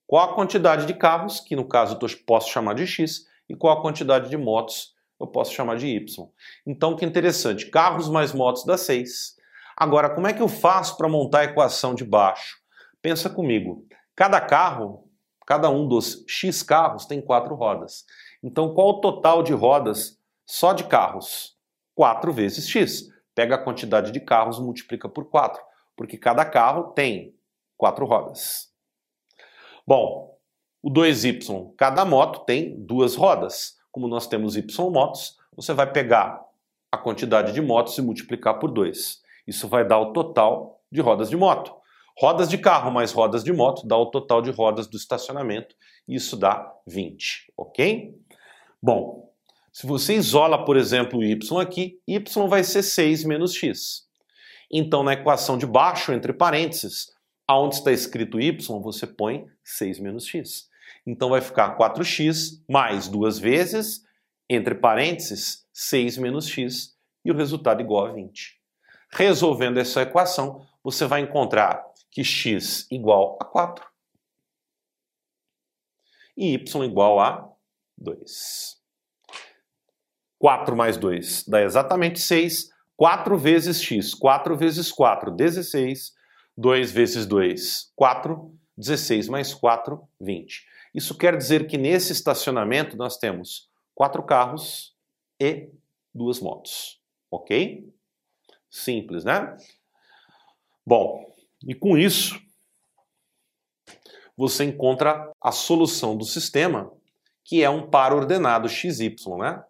qual 0.06 0.30
a 0.30 0.34
quantidade 0.36 0.86
de 0.86 0.94
carros, 0.94 1.40
que 1.40 1.56
no 1.56 1.66
caso 1.66 1.98
eu 2.00 2.08
posso 2.24 2.48
chamar 2.48 2.76
de 2.76 2.86
X, 2.86 3.26
e 3.48 3.56
qual 3.56 3.78
a 3.78 3.82
quantidade 3.82 4.28
de 4.28 4.36
motos, 4.36 4.94
eu 5.20 5.26
posso 5.26 5.52
chamar 5.52 5.76
de 5.76 5.86
Y. 5.86 6.28
Então, 6.66 6.94
que 6.94 7.04
interessante, 7.04 7.70
carros 7.70 8.08
mais 8.08 8.32
motos 8.32 8.64
dá 8.64 8.76
6. 8.76 9.36
Agora, 9.76 10.14
como 10.14 10.26
é 10.26 10.32
que 10.32 10.42
eu 10.42 10.48
faço 10.48 10.96
para 10.96 11.08
montar 11.08 11.40
a 11.40 11.44
equação 11.44 11.94
de 11.94 12.04
baixo? 12.04 12.58
Pensa 13.00 13.30
comigo, 13.30 13.86
cada 14.14 14.40
carro, 14.40 15.08
cada 15.46 15.70
um 15.70 15.86
dos 15.86 16.24
X 16.28 16.62
carros 16.62 17.06
tem 17.06 17.20
quatro 17.20 17.54
rodas. 17.54 18.04
Então, 18.42 18.74
qual 18.74 18.88
o 18.88 19.00
total 19.00 19.42
de 19.42 19.52
rodas 19.52 20.18
só 20.46 20.72
de 20.72 20.84
carros? 20.84 21.56
4 21.94 22.32
vezes 22.32 22.68
X. 22.68 23.08
Pega 23.34 23.56
a 23.56 23.62
quantidade 23.62 24.12
de 24.12 24.20
carros 24.20 24.58
multiplica 24.58 25.08
por 25.08 25.28
4, 25.28 25.62
porque 25.96 26.16
cada 26.16 26.44
carro 26.44 26.92
tem 26.92 27.36
quatro 27.76 28.04
rodas. 28.04 28.68
Bom, 29.86 30.37
o 30.82 30.90
2Y, 30.90 31.74
cada 31.76 32.04
moto 32.04 32.44
tem 32.44 32.74
duas 32.78 33.14
rodas. 33.14 33.76
Como 33.90 34.06
nós 34.06 34.26
temos 34.26 34.56
Y 34.56 34.64
motos, 34.90 35.36
você 35.56 35.72
vai 35.72 35.90
pegar 35.90 36.40
a 36.90 36.96
quantidade 36.96 37.52
de 37.52 37.60
motos 37.60 37.98
e 37.98 38.02
multiplicar 38.02 38.58
por 38.58 38.70
2. 38.70 39.20
Isso 39.46 39.66
vai 39.68 39.86
dar 39.86 39.98
o 39.98 40.12
total 40.12 40.80
de 40.90 41.00
rodas 41.00 41.28
de 41.28 41.36
moto. 41.36 41.74
Rodas 42.16 42.48
de 42.48 42.58
carro 42.58 42.90
mais 42.90 43.12
rodas 43.12 43.44
de 43.44 43.52
moto 43.52 43.86
dá 43.86 43.96
o 43.96 44.06
total 44.06 44.42
de 44.42 44.50
rodas 44.50 44.86
do 44.86 44.96
estacionamento. 44.96 45.74
Isso 46.06 46.36
dá 46.36 46.72
20, 46.86 47.52
ok? 47.56 48.14
Bom, 48.82 49.32
se 49.72 49.86
você 49.86 50.14
isola, 50.14 50.64
por 50.64 50.76
exemplo, 50.76 51.20
o 51.20 51.24
y 51.24 51.38
aqui, 51.60 52.00
y 52.06 52.18
vai 52.48 52.64
ser 52.64 52.82
6 52.82 53.24
menos 53.24 53.54
x. 53.54 54.08
Então, 54.70 55.02
na 55.02 55.14
equação 55.14 55.56
de 55.56 55.66
baixo, 55.66 56.12
entre 56.12 56.32
parênteses, 56.32 57.06
aonde 57.46 57.76
está 57.76 57.92
escrito 57.92 58.40
y, 58.40 58.50
você 58.50 59.06
põe 59.06 59.46
6 59.64 60.00
menos 60.00 60.26
x. 60.26 60.67
Então, 61.08 61.30
vai 61.30 61.40
ficar 61.40 61.74
4x 61.78 62.62
mais 62.68 63.08
duas 63.08 63.38
vezes, 63.38 64.04
entre 64.46 64.74
parênteses, 64.74 65.66
6 65.72 66.18
menos 66.18 66.46
x, 66.46 66.94
e 67.24 67.32
o 67.32 67.34
resultado 67.34 67.80
igual 67.80 68.08
a 68.08 68.12
20. 68.12 68.60
Resolvendo 69.10 69.78
essa 69.78 70.02
equação, 70.02 70.66
você 70.84 71.06
vai 71.06 71.22
encontrar 71.22 71.82
que 72.10 72.22
x 72.22 72.86
igual 72.90 73.38
a 73.40 73.46
4 73.46 73.86
e 76.36 76.52
y 76.52 76.84
igual 76.84 77.20
a 77.20 77.50
2. 77.96 78.76
4 80.38 80.76
mais 80.76 80.98
2 80.98 81.48
dá 81.48 81.62
exatamente 81.62 82.20
6. 82.20 82.68
4 82.98 83.38
vezes 83.38 83.80
x, 83.82 84.12
4 84.14 84.54
vezes 84.58 84.92
4, 84.92 85.30
16. 85.30 86.12
2 86.54 86.92
vezes 86.92 87.24
2, 87.24 87.92
4. 87.96 88.54
16 88.76 89.28
mais 89.28 89.52
4, 89.52 90.00
20. 90.20 90.64
Isso 90.98 91.16
quer 91.16 91.36
dizer 91.36 91.68
que 91.68 91.78
nesse 91.78 92.10
estacionamento 92.12 92.96
nós 92.96 93.16
temos 93.16 93.70
quatro 93.94 94.20
carros 94.20 94.96
e 95.38 95.70
duas 96.12 96.40
motos. 96.40 97.00
Ok? 97.30 97.88
Simples, 98.68 99.22
né? 99.22 99.56
Bom, 100.84 101.24
e 101.64 101.72
com 101.72 101.96
isso, 101.96 102.42
você 104.36 104.64
encontra 104.64 105.30
a 105.40 105.52
solução 105.52 106.16
do 106.16 106.24
sistema, 106.24 106.92
que 107.44 107.62
é 107.62 107.70
um 107.70 107.88
par 107.88 108.12
ordenado 108.12 108.68
XY, 108.68 109.14
né? 109.38 109.64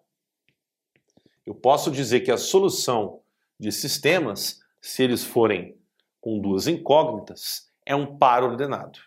Eu 1.44 1.54
posso 1.54 1.90
dizer 1.90 2.20
que 2.20 2.30
a 2.30 2.38
solução 2.38 3.20
de 3.60 3.70
sistemas, 3.70 4.62
se 4.80 5.02
eles 5.02 5.22
forem 5.24 5.78
com 6.22 6.40
duas 6.40 6.66
incógnitas, 6.66 7.70
é 7.84 7.94
um 7.94 8.16
par 8.16 8.42
ordenado, 8.42 8.98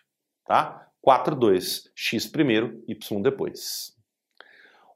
tá? 0.44 0.88
4, 1.02 1.34
2, 1.34 1.90
x 1.94 2.26
primeiro, 2.26 2.82
y 2.88 3.20
depois. 3.20 3.94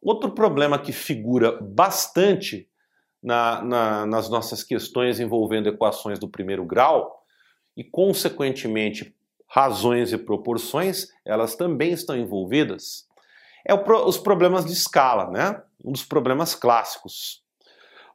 Outro 0.00 0.30
problema 0.30 0.78
que 0.78 0.92
figura 0.92 1.58
bastante 1.60 2.68
na, 3.22 3.60
na, 3.62 4.06
nas 4.06 4.28
nossas 4.28 4.62
questões 4.62 5.18
envolvendo 5.18 5.68
equações 5.68 6.18
do 6.18 6.28
primeiro 6.28 6.64
grau 6.64 7.24
e, 7.76 7.82
consequentemente, 7.82 9.14
razões 9.48 10.12
e 10.12 10.18
proporções, 10.18 11.08
elas 11.24 11.56
também 11.56 11.92
estão 11.92 12.16
envolvidas, 12.16 13.06
é 13.64 13.74
o, 13.74 14.06
os 14.06 14.16
problemas 14.16 14.64
de 14.64 14.72
escala, 14.72 15.30
né? 15.30 15.60
Um 15.84 15.90
dos 15.90 16.04
problemas 16.04 16.54
clássicos. 16.54 17.42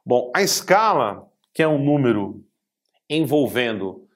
Bom, 0.04 0.32
a 0.34 0.42
escala, 0.42 1.28
que 1.52 1.62
é 1.62 1.68
um 1.68 1.82
número 1.82 2.42
envolvendo 3.08 4.08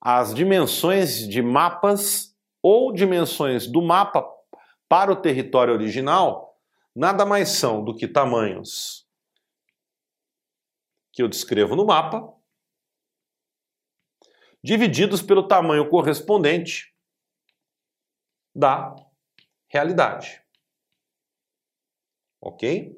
as 0.00 0.34
dimensões 0.34 1.28
de 1.28 1.40
mapas 1.40 2.29
ou 2.62 2.92
dimensões 2.92 3.66
do 3.66 3.80
mapa 3.80 4.26
para 4.88 5.12
o 5.12 5.16
território 5.16 5.72
original, 5.72 6.58
nada 6.94 7.24
mais 7.24 7.50
são 7.50 7.84
do 7.84 7.94
que 7.94 8.08
tamanhos 8.08 9.08
que 11.12 11.22
eu 11.22 11.28
descrevo 11.28 11.74
no 11.74 11.84
mapa, 11.84 12.32
divididos 14.62 15.22
pelo 15.22 15.46
tamanho 15.46 15.88
correspondente 15.88 16.94
da 18.54 18.94
realidade. 19.68 20.42
Ok? 22.40 22.96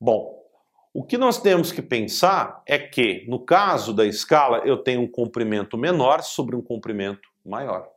Bom, 0.00 0.42
o 0.94 1.04
que 1.04 1.16
nós 1.16 1.40
temos 1.40 1.72
que 1.72 1.80
pensar 1.80 2.62
é 2.66 2.78
que, 2.78 3.24
no 3.28 3.44
caso 3.44 3.94
da 3.94 4.04
escala, 4.04 4.58
eu 4.58 4.82
tenho 4.82 5.00
um 5.00 5.10
comprimento 5.10 5.78
menor 5.78 6.22
sobre 6.22 6.54
um 6.54 6.62
comprimento 6.62 7.28
maior. 7.44 7.90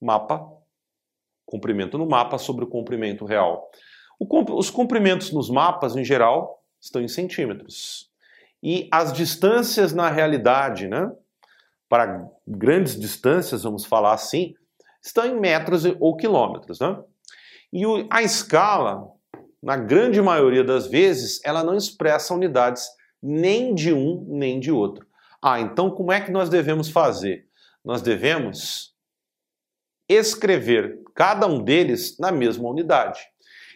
Mapa, 0.00 0.46
comprimento 1.46 1.96
no 1.96 2.06
mapa 2.06 2.38
sobre 2.38 2.64
o 2.64 2.68
comprimento 2.68 3.24
real. 3.24 3.70
O, 4.18 4.26
os 4.56 4.70
comprimentos 4.70 5.32
nos 5.32 5.48
mapas, 5.48 5.96
em 5.96 6.04
geral, 6.04 6.62
estão 6.80 7.00
em 7.00 7.08
centímetros 7.08 8.08
e 8.62 8.88
as 8.90 9.12
distâncias 9.12 9.92
na 9.92 10.10
realidade, 10.10 10.88
né, 10.88 11.10
para 11.88 12.28
grandes 12.46 12.98
distâncias, 12.98 13.62
vamos 13.62 13.84
falar 13.84 14.12
assim, 14.12 14.54
estão 15.02 15.24
em 15.24 15.38
metros 15.38 15.84
ou 16.00 16.16
quilômetros. 16.16 16.80
Né? 16.80 16.98
E 17.72 17.86
o, 17.86 18.06
a 18.10 18.22
escala, 18.22 19.08
na 19.62 19.76
grande 19.76 20.20
maioria 20.20 20.64
das 20.64 20.86
vezes, 20.86 21.40
ela 21.44 21.62
não 21.62 21.76
expressa 21.76 22.34
unidades 22.34 22.86
nem 23.22 23.74
de 23.74 23.92
um 23.92 24.24
nem 24.28 24.60
de 24.60 24.70
outro. 24.70 25.06
Ah, 25.40 25.60
então 25.60 25.90
como 25.90 26.12
é 26.12 26.20
que 26.20 26.30
nós 26.30 26.48
devemos 26.48 26.90
fazer? 26.90 27.46
Nós 27.84 28.02
devemos 28.02 28.94
escrever 30.08 31.00
cada 31.14 31.46
um 31.46 31.62
deles 31.62 32.16
na 32.18 32.32
mesma 32.32 32.68
unidade. 32.68 33.20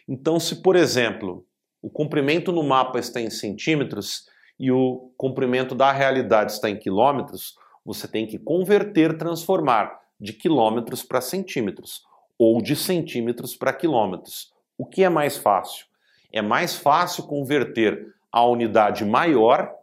Então, 0.09 0.41
se 0.41 0.63
por 0.63 0.77
exemplo, 0.77 1.47
o 1.81 1.91
comprimento 1.91 2.53
no 2.53 2.63
mapa 2.63 2.99
está 2.99 3.21
em 3.21 3.31
centímetros 3.31 4.27
e 4.59 4.71
o 4.71 5.13
comprimento 5.17 5.75
da 5.75 5.93
realidade 5.93 6.53
está 6.53 6.71
em 6.71 6.79
quilômetros, 6.79 7.57
você 7.85 8.07
tem 8.07 8.27
que 8.27 8.39
converter, 8.39 9.19
transformar 9.19 10.01
de 10.21 10.33
quilômetros 10.33 11.03
para 11.03 11.21
centímetros 11.21 12.03
ou 12.39 12.63
de 12.63 12.77
centímetros 12.77 13.57
para 13.57 13.73
quilômetros. 13.73 14.53
O 14.79 14.87
que 14.87 15.03
é 15.03 15.09
mais 15.09 15.37
fácil? 15.37 15.87
É 16.33 16.41
mais 16.41 16.77
fácil 16.77 17.25
converter 17.25 18.15
a 18.31 18.45
unidade 18.47 19.05
maior 19.05 19.75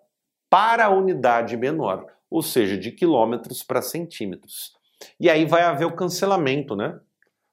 para 0.50 0.86
a 0.86 0.90
unidade 0.90 1.56
menor, 1.56 2.06
ou 2.30 2.42
seja, 2.42 2.78
de 2.78 2.92
quilômetros 2.92 3.62
para 3.62 3.82
centímetros. 3.82 4.79
E 5.20 5.30
aí 5.30 5.46
vai 5.46 5.64
haver 5.64 5.86
o 5.86 5.96
cancelamento, 5.96 6.76
né? 6.76 7.00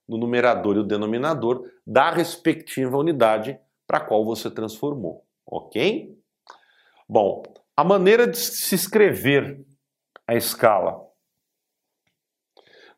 No 0.08 0.16
numerador 0.16 0.76
e 0.76 0.80
o 0.80 0.84
denominador 0.84 1.70
da 1.86 2.10
respectiva 2.10 2.96
unidade 2.96 3.58
para 3.86 4.00
qual 4.00 4.24
você 4.24 4.50
transformou, 4.50 5.24
ok? 5.44 6.16
Bom, 7.08 7.42
a 7.76 7.84
maneira 7.84 8.26
de 8.26 8.36
se 8.36 8.74
escrever 8.74 9.64
a 10.26 10.34
escala. 10.34 11.06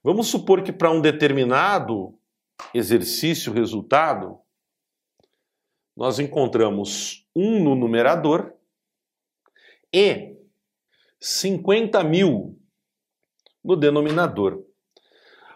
Vamos 0.02 0.28
supor 0.28 0.62
que 0.62 0.72
para 0.72 0.90
um 0.90 1.00
determinado 1.00 2.18
exercício, 2.72 3.52
resultado, 3.52 4.38
nós 5.96 6.18
encontramos 6.18 7.26
1 7.34 7.62
no 7.62 7.74
numerador 7.74 8.54
e 9.92 10.36
50 11.20 12.02
mil 12.04 12.57
no 13.68 13.76
denominador. 13.76 14.64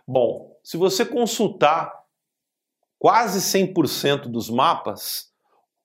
Bom, 0.06 0.54
se 0.62 0.76
você 0.76 1.02
consultar 1.02 1.90
quase 2.98 3.40
100% 3.40 4.26
dos 4.26 4.50
mapas, 4.50 5.32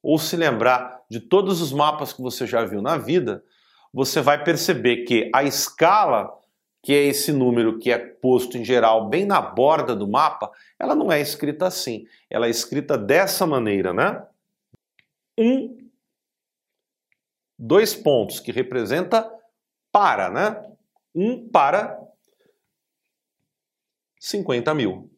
ou 0.04 0.20
se 0.20 0.36
lembrar 0.36 1.04
de 1.10 1.22
todos 1.22 1.62
os 1.62 1.72
mapas 1.72 2.12
que 2.12 2.22
você 2.22 2.46
já 2.46 2.66
viu 2.66 2.82
na 2.82 2.98
vida, 2.98 3.42
você 3.94 4.20
vai 4.20 4.44
perceber 4.44 5.06
que 5.06 5.32
a 5.34 5.46
escala, 5.46 6.30
que 6.84 6.92
é 6.92 7.06
esse 7.06 7.32
número 7.32 7.80
que 7.80 7.90
é 7.90 7.98
posto 7.98 8.58
em 8.58 8.66
geral 8.66 9.08
bem 9.08 9.26
na 9.26 9.40
borda 9.40 9.96
do 9.96 10.06
mapa, 10.06 10.52
ela 10.78 10.94
não 10.94 11.10
é 11.10 11.22
escrita 11.22 11.66
assim. 11.66 12.06
Ela 12.30 12.48
é 12.48 12.50
escrita 12.50 12.98
dessa 12.98 13.48
maneira, 13.48 13.94
né? 13.94 14.22
Um, 15.40 15.78
dois 17.58 17.96
pontos, 17.96 18.42
que 18.42 18.52
representa 18.52 19.32
para, 19.94 20.30
né? 20.30 20.62
Um 21.16 21.48
para 21.48 22.07
50 24.28 24.74
mil. 24.74 25.10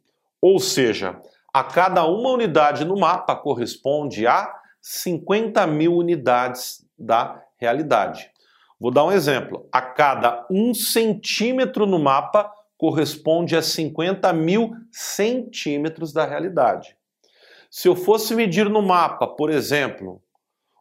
Ou 0.41 0.59
seja, 0.59 1.19
a 1.53 1.63
cada 1.63 2.05
uma 2.05 2.29
unidade 2.29 2.85
no 2.85 2.97
mapa 2.97 3.35
corresponde 3.35 4.27
a 4.27 4.53
50 4.81 5.65
mil 5.67 5.95
unidades 5.95 6.85
da 6.97 7.43
realidade. 7.57 8.31
Vou 8.79 8.91
dar 8.91 9.03
um 9.03 9.11
exemplo. 9.11 9.67
A 9.71 9.81
cada 9.81 10.45
um 10.49 10.73
centímetro 10.73 11.85
no 11.85 11.99
mapa 11.99 12.51
corresponde 12.77 13.55
a 13.55 13.61
50 13.61 14.31
mil 14.31 14.71
centímetros 14.91 16.13
da 16.13 16.25
realidade. 16.25 16.95
Se 17.69 17.87
eu 17.87 17.95
fosse 17.95 18.33
medir 18.33 18.69
no 18.69 18.81
mapa, 18.81 19.27
por 19.27 19.49
exemplo, 19.49 20.21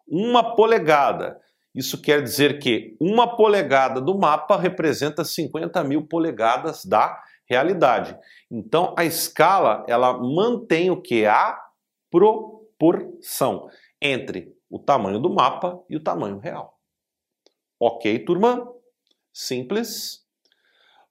uma 0.06 0.54
polegada, 0.54 1.40
isso 1.74 2.00
quer 2.00 2.22
dizer 2.22 2.58
que 2.60 2.96
uma 3.00 3.36
polegada 3.36 4.00
do 4.00 4.16
mapa 4.16 4.56
representa 4.56 5.24
50 5.24 5.82
mil 5.84 6.06
polegadas 6.06 6.84
da 6.84 7.20
realidade. 7.48 8.16
Então 8.50 8.94
a 8.96 9.04
escala 9.04 9.84
ela 9.88 10.16
mantém 10.18 10.90
o 10.90 11.00
que? 11.00 11.24
A 11.24 11.58
proporção 12.10 13.68
entre 14.00 14.54
o 14.70 14.78
tamanho 14.78 15.18
do 15.18 15.30
mapa 15.30 15.82
e 15.88 15.96
o 15.96 16.02
tamanho 16.02 16.38
real. 16.38 16.78
Ok, 17.80 18.18
turma? 18.20 18.70
Simples. 19.32 20.24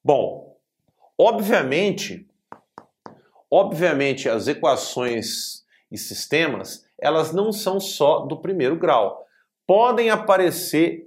Bom, 0.03 0.57
obviamente, 1.17 2.27
obviamente 3.49 4.29
as 4.29 4.47
equações 4.47 5.65
e 5.91 5.97
sistemas, 5.97 6.85
elas 6.99 7.33
não 7.33 7.51
são 7.51 7.79
só 7.79 8.19
do 8.19 8.37
primeiro 8.37 8.77
grau. 8.77 9.25
Podem 9.65 10.09
aparecer 10.09 11.05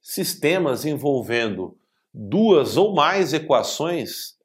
sistemas 0.00 0.84
envolvendo 0.84 1.78
duas 2.12 2.76
ou 2.76 2.94
mais 2.94 3.32
equações 3.32 4.36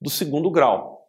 do 0.00 0.10
segundo 0.10 0.50
grau. 0.50 1.08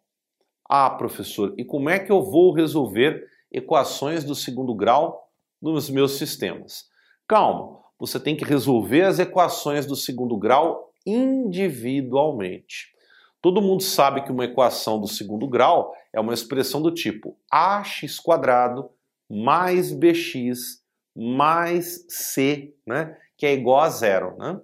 Ah, 0.68 0.90
professor, 0.90 1.54
e 1.58 1.64
como 1.64 1.88
é 1.88 1.98
que 1.98 2.12
eu 2.12 2.22
vou 2.22 2.52
resolver 2.52 3.26
equações 3.50 4.24
do 4.24 4.34
segundo 4.34 4.74
grau 4.74 5.28
nos 5.60 5.90
meus 5.90 6.12
sistemas? 6.12 6.88
Calma, 7.26 7.78
você 7.98 8.18
tem 8.18 8.36
que 8.36 8.44
resolver 8.44 9.02
as 9.02 9.18
equações 9.18 9.86
do 9.86 9.96
segundo 9.96 10.36
grau 10.36 10.92
individualmente. 11.04 12.94
Todo 13.42 13.62
mundo 13.62 13.82
sabe 13.82 14.22
que 14.22 14.30
uma 14.30 14.44
equação 14.44 15.00
do 15.00 15.08
segundo 15.08 15.48
grau 15.48 15.94
é 16.12 16.20
uma 16.20 16.34
expressão 16.34 16.82
do 16.82 16.92
tipo 16.92 17.36
ax 17.50 18.20
quadrado 18.20 18.90
mais 19.28 19.92
bx 19.92 20.80
mais 21.14 22.06
c, 22.08 22.74
né, 22.86 23.16
que 23.36 23.46
é 23.46 23.52
igual 23.52 23.80
a 23.80 23.88
zero. 23.90 24.36
Né? 24.38 24.60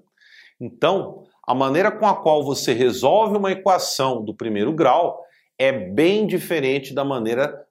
Então, 0.61 1.27
a 1.47 1.55
maneira 1.55 1.93
com 1.93 2.07
a 2.07 2.21
qual 2.21 2.43
você 2.43 2.73
resolve 2.73 3.37
uma 3.37 3.53
equação 3.53 4.25
do 4.25 4.35
primeiro 4.35 4.73
grau 4.73 5.25
é 5.59 5.71
bem 5.71 6.27
diferente 6.27 6.93
da 6.93 7.05
maneira 7.05 7.65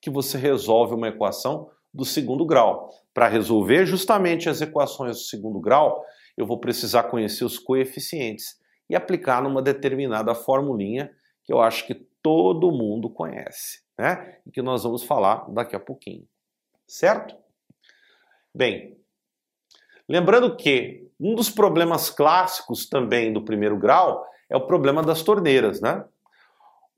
que 0.00 0.10
você 0.10 0.36
resolve 0.36 0.94
uma 0.94 1.08
equação 1.08 1.70
do 1.92 2.04
segundo 2.04 2.44
grau. 2.44 2.90
Para 3.14 3.26
resolver 3.26 3.86
justamente 3.86 4.48
as 4.48 4.60
equações 4.60 5.16
do 5.16 5.22
segundo 5.22 5.58
grau, 5.58 6.04
eu 6.36 6.46
vou 6.46 6.60
precisar 6.60 7.04
conhecer 7.04 7.44
os 7.44 7.58
coeficientes 7.58 8.58
e 8.88 8.94
aplicar 8.94 9.42
numa 9.42 9.62
determinada 9.62 10.34
formulinha 10.34 11.10
que 11.44 11.52
eu 11.52 11.60
acho 11.60 11.86
que 11.86 11.94
todo 12.22 12.70
mundo 12.70 13.08
conhece, 13.08 13.80
né? 13.98 14.36
E 14.46 14.50
que 14.50 14.60
nós 14.60 14.82
vamos 14.82 15.02
falar 15.02 15.50
daqui 15.50 15.74
a 15.74 15.80
pouquinho. 15.80 16.28
Certo? 16.86 17.34
Bem, 18.54 18.97
lembrando 20.08 20.56
que 20.56 21.08
um 21.20 21.34
dos 21.34 21.50
problemas 21.50 22.10
clássicos 22.10 22.88
também 22.88 23.32
do 23.32 23.44
primeiro 23.44 23.76
grau 23.76 24.24
é 24.48 24.56
o 24.56 24.66
problema 24.66 25.02
das 25.02 25.22
torneiras, 25.22 25.80
né? 25.80 26.04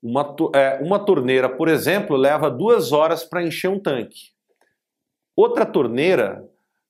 Uma, 0.03 0.35
é, 0.55 0.81
uma 0.83 0.99
torneira, 0.99 1.49
por 1.49 1.69
exemplo, 1.69 2.17
leva 2.17 2.51
duas 2.51 2.93
horas 2.93 3.25
para 3.25 3.43
encher 3.43 3.69
um 3.69 3.79
tanque. 3.79 4.31
Outra 5.37 5.67
torneira, 5.67 6.47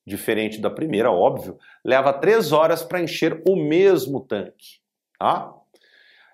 diferente 0.07 0.61
da 0.61 0.71
primeira, 0.71 1.11
óbvio, 1.11 1.59
leva 1.85 2.13
três 2.13 2.53
horas 2.53 2.83
para 2.83 3.03
encher 3.03 3.43
o 3.49 3.57
mesmo 3.57 4.21
tanque. 4.21 4.81
Tá? 5.19 5.53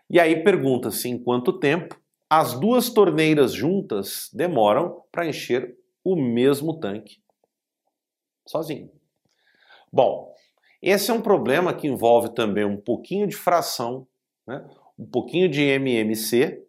E 0.08 0.20
aí 0.20 0.42
pergunta-se 0.42 1.08
em 1.08 1.18
quanto 1.18 1.58
tempo 1.58 1.98
as 2.28 2.58
duas 2.58 2.90
torneiras 2.90 3.52
juntas 3.52 4.30
demoram 4.32 5.02
para 5.12 5.26
encher 5.26 5.76
o 6.04 6.16
mesmo 6.16 6.78
tanque 6.78 7.20
sozinho. 8.46 8.90
Bom, 9.96 10.34
esse 10.82 11.10
é 11.10 11.14
um 11.14 11.22
problema 11.22 11.72
que 11.72 11.86
envolve 11.86 12.34
também 12.34 12.66
um 12.66 12.76
pouquinho 12.76 13.26
de 13.26 13.34
fração, 13.34 14.06
né? 14.46 14.62
um 14.98 15.06
pouquinho 15.06 15.48
de 15.48 15.62
MMC 15.62 16.62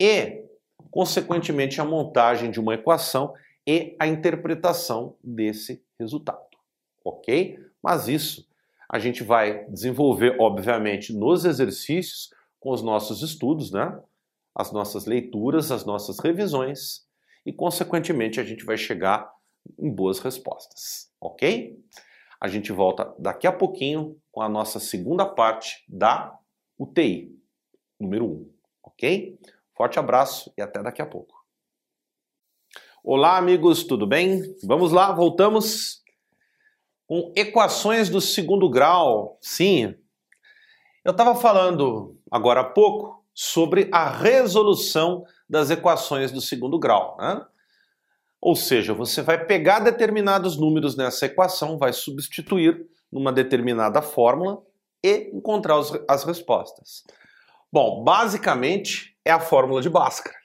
e, 0.00 0.44
consequentemente, 0.90 1.80
a 1.80 1.84
montagem 1.84 2.50
de 2.50 2.58
uma 2.58 2.74
equação 2.74 3.32
e 3.64 3.94
a 3.96 4.08
interpretação 4.08 5.16
desse 5.22 5.84
resultado, 6.00 6.58
ok? 7.04 7.60
Mas 7.80 8.08
isso 8.08 8.44
a 8.90 8.98
gente 8.98 9.22
vai 9.22 9.66
desenvolver, 9.66 10.36
obviamente, 10.40 11.12
nos 11.12 11.44
exercícios, 11.44 12.30
com 12.58 12.72
os 12.72 12.82
nossos 12.82 13.22
estudos, 13.22 13.70
né? 13.70 13.96
As 14.52 14.72
nossas 14.72 15.06
leituras, 15.06 15.70
as 15.70 15.84
nossas 15.84 16.18
revisões 16.18 17.06
e, 17.46 17.52
consequentemente, 17.52 18.40
a 18.40 18.44
gente 18.44 18.64
vai 18.64 18.76
chegar 18.76 19.32
em 19.78 19.88
boas 19.88 20.18
respostas, 20.18 21.08
ok? 21.20 21.78
A 22.40 22.48
gente 22.48 22.72
volta 22.72 23.14
daqui 23.18 23.46
a 23.46 23.52
pouquinho 23.52 24.20
com 24.30 24.42
a 24.42 24.48
nossa 24.48 24.80
segunda 24.80 25.24
parte 25.26 25.84
da 25.88 26.36
UTI, 26.78 27.30
número 27.98 28.26
1, 28.26 28.52
ok? 28.82 29.38
Forte 29.76 29.98
abraço 29.98 30.52
e 30.56 30.62
até 30.62 30.82
daqui 30.82 31.00
a 31.00 31.06
pouco. 31.06 31.34
Olá, 33.02 33.36
amigos, 33.36 33.84
tudo 33.84 34.06
bem? 34.06 34.42
Vamos 34.64 34.92
lá, 34.92 35.12
voltamos 35.12 36.02
com 37.06 37.32
equações 37.36 38.08
do 38.08 38.20
segundo 38.20 38.68
grau. 38.70 39.38
Sim, 39.40 39.94
eu 41.04 41.12
estava 41.12 41.34
falando 41.34 42.18
agora 42.30 42.60
há 42.60 42.64
pouco 42.64 43.22
sobre 43.34 43.90
a 43.92 44.08
resolução 44.08 45.24
das 45.48 45.68
equações 45.70 46.32
do 46.32 46.40
segundo 46.40 46.78
grau. 46.78 47.16
Né? 47.20 47.46
Ou 48.44 48.54
seja, 48.54 48.92
você 48.92 49.22
vai 49.22 49.42
pegar 49.46 49.78
determinados 49.78 50.58
números 50.58 50.94
nessa 50.94 51.24
equação, 51.24 51.78
vai 51.78 51.94
substituir 51.94 52.86
numa 53.10 53.32
determinada 53.32 54.02
fórmula 54.02 54.62
e 55.02 55.30
encontrar 55.34 55.80
as 56.06 56.24
respostas. 56.24 57.04
Bom, 57.72 58.04
basicamente, 58.04 59.16
é 59.24 59.30
a 59.30 59.40
fórmula 59.40 59.80
de 59.80 59.88
Bhaskara. 59.88 60.36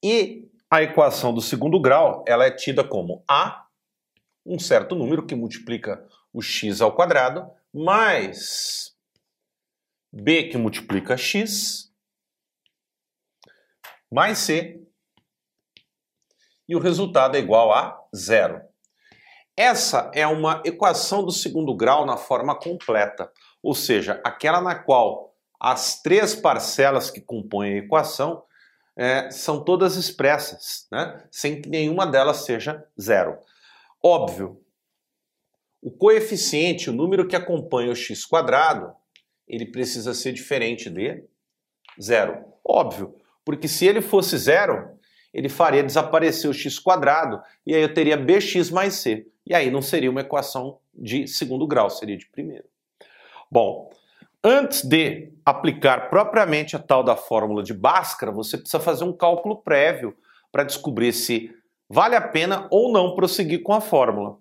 E 0.00 0.48
a 0.70 0.80
equação 0.80 1.34
do 1.34 1.40
segundo 1.40 1.80
grau, 1.80 2.24
ela 2.28 2.46
é 2.46 2.50
tida 2.52 2.84
como 2.84 3.24
A, 3.28 3.66
um 4.46 4.56
certo 4.56 4.94
número 4.94 5.26
que 5.26 5.34
multiplica 5.34 6.06
o 6.32 6.40
x 6.40 6.80
ao 6.80 6.94
quadrado, 6.94 7.50
mais 7.74 8.94
B 10.12 10.44
que 10.44 10.56
multiplica 10.56 11.16
x, 11.16 11.92
mais 14.08 14.38
C, 14.38 14.87
e 16.68 16.76
o 16.76 16.78
resultado 16.78 17.36
é 17.36 17.40
igual 17.40 17.72
a 17.72 17.98
zero. 18.14 18.60
Essa 19.56 20.10
é 20.14 20.26
uma 20.26 20.62
equação 20.64 21.24
do 21.24 21.32
segundo 21.32 21.74
grau 21.74 22.06
na 22.06 22.16
forma 22.16 22.54
completa, 22.54 23.32
ou 23.62 23.74
seja, 23.74 24.20
aquela 24.24 24.60
na 24.60 24.74
qual 24.74 25.34
as 25.58 26.00
três 26.00 26.34
parcelas 26.34 27.10
que 27.10 27.20
compõem 27.20 27.74
a 27.74 27.78
equação 27.78 28.44
é, 28.96 29.30
são 29.30 29.64
todas 29.64 29.96
expressas, 29.96 30.86
né? 30.92 31.24
sem 31.30 31.60
que 31.60 31.68
nenhuma 31.68 32.06
delas 32.06 32.38
seja 32.38 32.84
zero. 33.00 33.38
Óbvio, 34.02 34.60
o 35.82 35.90
coeficiente, 35.90 36.90
o 36.90 36.92
número 36.92 37.26
que 37.26 37.36
acompanha 37.36 37.92
o 37.92 37.96
x 37.96 38.24
quadrado, 38.24 38.92
ele 39.46 39.66
precisa 39.66 40.12
ser 40.14 40.32
diferente 40.32 40.90
de 40.90 41.24
zero. 42.00 42.44
Óbvio, 42.64 43.14
porque 43.44 43.66
se 43.66 43.86
ele 43.86 44.02
fosse 44.02 44.36
zero, 44.36 44.97
ele 45.38 45.48
faria 45.48 45.84
desaparecer 45.84 46.50
o 46.50 46.52
x 46.52 46.80
quadrado 46.80 47.40
e 47.64 47.72
aí 47.72 47.80
eu 47.80 47.94
teria 47.94 48.16
bx 48.16 48.72
mais 48.72 48.94
c. 48.94 49.24
E 49.46 49.54
aí 49.54 49.70
não 49.70 49.80
seria 49.80 50.10
uma 50.10 50.22
equação 50.22 50.78
de 50.92 51.28
segundo 51.28 51.64
grau, 51.64 51.88
seria 51.88 52.16
de 52.16 52.26
primeiro. 52.26 52.64
Bom, 53.48 53.88
antes 54.42 54.82
de 54.82 55.32
aplicar 55.46 56.10
propriamente 56.10 56.74
a 56.74 56.78
tal 56.80 57.04
da 57.04 57.14
fórmula 57.14 57.62
de 57.62 57.72
Bhaskara, 57.72 58.32
você 58.32 58.58
precisa 58.58 58.80
fazer 58.80 59.04
um 59.04 59.12
cálculo 59.12 59.58
prévio 59.62 60.12
para 60.50 60.64
descobrir 60.64 61.12
se 61.12 61.54
vale 61.88 62.16
a 62.16 62.20
pena 62.20 62.66
ou 62.68 62.92
não 62.92 63.14
prosseguir 63.14 63.62
com 63.62 63.72
a 63.72 63.80
fórmula. 63.80 64.38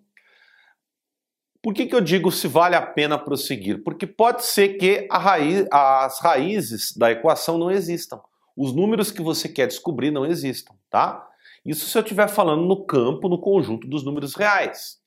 Por 1.61 1.75
que, 1.75 1.85
que 1.85 1.93
eu 1.93 2.01
digo 2.01 2.31
se 2.31 2.47
vale 2.47 2.75
a 2.75 2.81
pena 2.81 3.19
prosseguir? 3.19 3.83
Porque 3.83 4.07
pode 4.07 4.43
ser 4.45 4.77
que 4.79 5.07
raiz, 5.11 5.67
as 5.71 6.19
raízes 6.19 6.91
da 6.97 7.11
equação 7.11 7.59
não 7.59 7.69
existam. 7.69 8.19
Os 8.57 8.73
números 8.73 9.11
que 9.11 9.21
você 9.21 9.47
quer 9.47 9.67
descobrir 9.67 10.09
não 10.09 10.25
existam, 10.25 10.73
tá? 10.89 11.29
Isso 11.63 11.87
se 11.87 11.95
eu 11.95 12.01
estiver 12.01 12.27
falando 12.27 12.65
no 12.65 12.85
campo, 12.85 13.29
no 13.29 13.39
conjunto 13.39 13.87
dos 13.87 14.03
números 14.03 14.33
reais. 14.33 14.99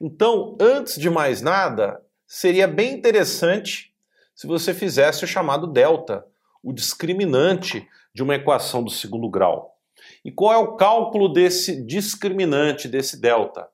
Então, 0.00 0.58
antes 0.60 0.98
de 0.98 1.08
mais 1.08 1.40
nada, 1.40 2.04
seria 2.26 2.66
bem 2.66 2.94
interessante 2.94 3.94
se 4.34 4.48
você 4.48 4.74
fizesse 4.74 5.24
o 5.24 5.28
chamado 5.28 5.66
delta, 5.66 6.26
o 6.62 6.72
discriminante 6.72 7.88
de 8.12 8.22
uma 8.22 8.34
equação 8.34 8.82
do 8.82 8.90
segundo 8.90 9.30
grau. 9.30 9.78
E 10.24 10.32
qual 10.32 10.52
é 10.52 10.56
o 10.56 10.76
cálculo 10.76 11.28
desse 11.28 11.84
discriminante, 11.84 12.88
desse 12.88 13.20
delta? 13.20 13.68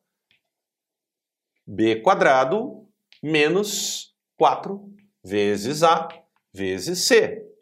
b 1.66 1.96
quadrado 2.02 2.87
menos 3.22 4.14
4 4.37 4.87
vezes 5.24 5.82
a 5.82 6.08
vezes 6.52 6.98
c. 6.98 7.54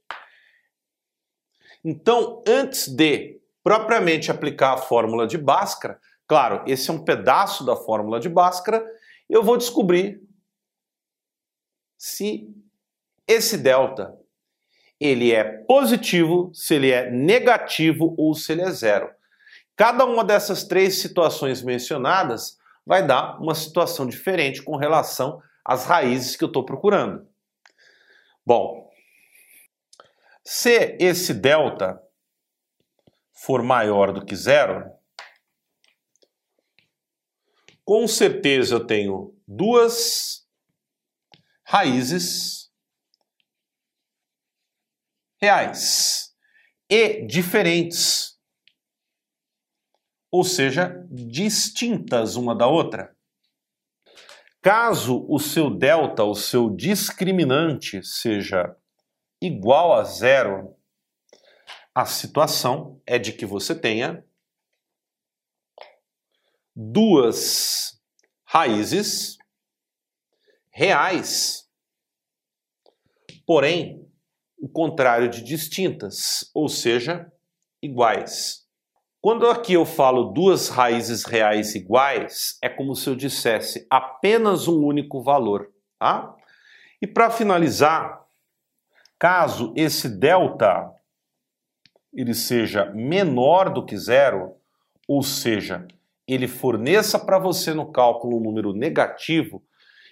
Então, 1.85 2.43
antes 2.47 2.89
de 2.89 3.41
propriamente 3.63 4.31
aplicar 4.31 4.75
a 4.75 4.79
fórmula 4.79 5.27
de 5.27 5.39
Bhaskara, 5.39 6.01
claro, 6.27 6.63
esse 6.67 6.91
é 6.91 6.93
um 6.93 7.05
pedaço 7.05 7.65
da 7.65 7.77
fórmula 7.77 8.21
de 8.21 8.29
Bhaskara, 8.29 8.85
eu 9.29 9.43
vou 9.43 9.57
descobrir 9.57 10.21
se 11.97 12.49
esse 13.27 13.57
delta 13.57 14.17
ele 15.01 15.33
é 15.33 15.45
positivo, 15.45 16.51
se 16.55 16.75
ele 16.75 16.91
é 16.91 17.11
negativo 17.11 18.15
ou 18.17 18.35
se 18.35 18.53
ele 18.53 18.63
é 18.63 18.71
zero. 18.71 19.11
Cada 19.77 20.05
uma 20.05 20.25
dessas 20.25 20.65
três 20.65 21.01
situações 21.01 21.63
mencionadas 21.63 22.59
vai 22.87 23.05
dar 23.05 23.41
uma 23.41 23.55
situação 23.55 24.07
diferente 24.07 24.63
com 24.63 24.77
relação 24.77 25.43
às 25.65 25.87
raízes 25.87 26.37
que 26.37 26.45
eu 26.45 26.49
estou 26.49 26.65
procurando. 26.65 27.27
Bom, 28.45 28.82
se 30.45 30.97
esse 31.01 31.33
delta 31.35 32.01
for 33.33 33.63
maior 33.63 34.13
do 34.13 34.25
que 34.25 34.37
zero, 34.37 34.91
com 37.85 38.07
certeza 38.07 38.77
eu 38.77 38.87
tenho 38.87 39.37
duas 39.47 40.47
raízes 41.65 42.71
reais 45.41 46.35
e 46.89 47.27
diferentes 47.27 48.33
ou 50.33 50.43
seja, 50.43 51.07
distintas 51.11 52.37
uma 52.37 52.57
da 52.57 52.67
outra. 52.67 53.15
Caso 54.63 55.27
o 55.29 55.39
seu 55.39 55.69
delta, 55.69 56.25
o 56.25 56.35
seu 56.35 56.75
discriminante, 56.75 58.03
seja 58.03 58.75
igual 59.43 59.93
a 59.93 60.05
zero, 60.05 60.77
a 61.93 62.07
situação 62.07 63.03
é 63.05 63.19
de 63.19 63.33
que 63.33 63.45
você 63.45 63.75
tenha 63.75 64.25
duas 66.75 68.01
raízes 68.45 69.37
reais, 70.71 71.69
porém 73.45 74.09
o 74.57 74.69
contrário 74.69 75.29
de 75.29 75.43
distintas, 75.43 76.49
ou 76.55 76.69
seja, 76.69 77.31
iguais. 77.83 78.63
Quando 79.21 79.49
aqui 79.49 79.73
eu 79.73 79.85
falo 79.85 80.33
duas 80.33 80.69
raízes 80.69 81.25
reais 81.25 81.75
iguais, 81.75 82.59
é 82.63 82.69
como 82.69 82.95
se 82.95 83.11
eu 83.11 83.17
dissesse 83.17 83.87
apenas 83.91 84.69
um 84.69 84.85
único 84.85 85.21
valor, 85.21 85.73
tá? 85.99 86.35
E 87.01 87.07
para 87.07 87.29
finalizar, 87.29 88.22
caso 89.23 89.73
esse 89.77 90.09
delta 90.09 90.93
ele 92.13 92.35
seja 92.35 92.87
menor 92.87 93.73
do 93.73 93.87
que 93.87 93.97
zero, 93.97 94.57
ou 95.07 95.23
seja, 95.23 95.87
ele 96.27 96.49
forneça 96.49 97.25
para 97.25 97.39
você 97.39 97.73
no 97.73 97.93
cálculo 97.93 98.39
um 98.39 98.43
número 98.43 98.73
negativo, 98.73 99.65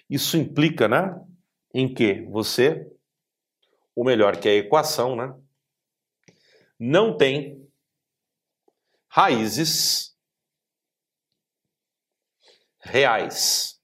isso 0.09 0.37
implica, 0.37 0.87
né, 0.87 1.13
em 1.73 1.93
que 1.93 2.21
você, 2.21 2.89
ou 3.93 4.05
melhor, 4.05 4.37
que 4.37 4.47
a 4.47 4.53
equação, 4.53 5.13
né, 5.17 5.35
não 6.79 7.17
tem 7.17 7.69
raízes 9.09 10.15
reais. 12.79 13.77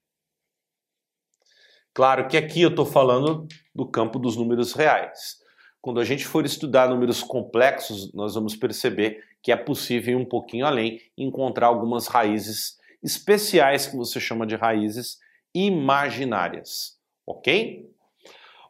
Claro 1.94 2.30
que 2.30 2.38
aqui 2.38 2.62
eu 2.62 2.70
estou 2.70 2.86
falando 2.86 3.46
do 3.78 3.86
campo 3.86 4.18
dos 4.18 4.36
números 4.36 4.74
reais. 4.74 5.38
Quando 5.80 6.00
a 6.00 6.04
gente 6.04 6.26
for 6.26 6.44
estudar 6.44 6.90
números 6.90 7.22
complexos, 7.22 8.12
nós 8.12 8.34
vamos 8.34 8.56
perceber 8.56 9.24
que 9.42 9.52
é 9.52 9.56
possível 9.56 10.18
ir 10.18 10.22
um 10.22 10.26
pouquinho 10.26 10.66
além 10.66 11.00
e 11.16 11.24
encontrar 11.24 11.68
algumas 11.68 12.08
raízes 12.08 12.80
especiais 13.04 13.86
que 13.86 13.96
você 13.96 14.20
chama 14.20 14.48
de 14.48 14.56
raízes 14.56 15.20
imaginárias, 15.54 16.98
ok? 17.26 17.88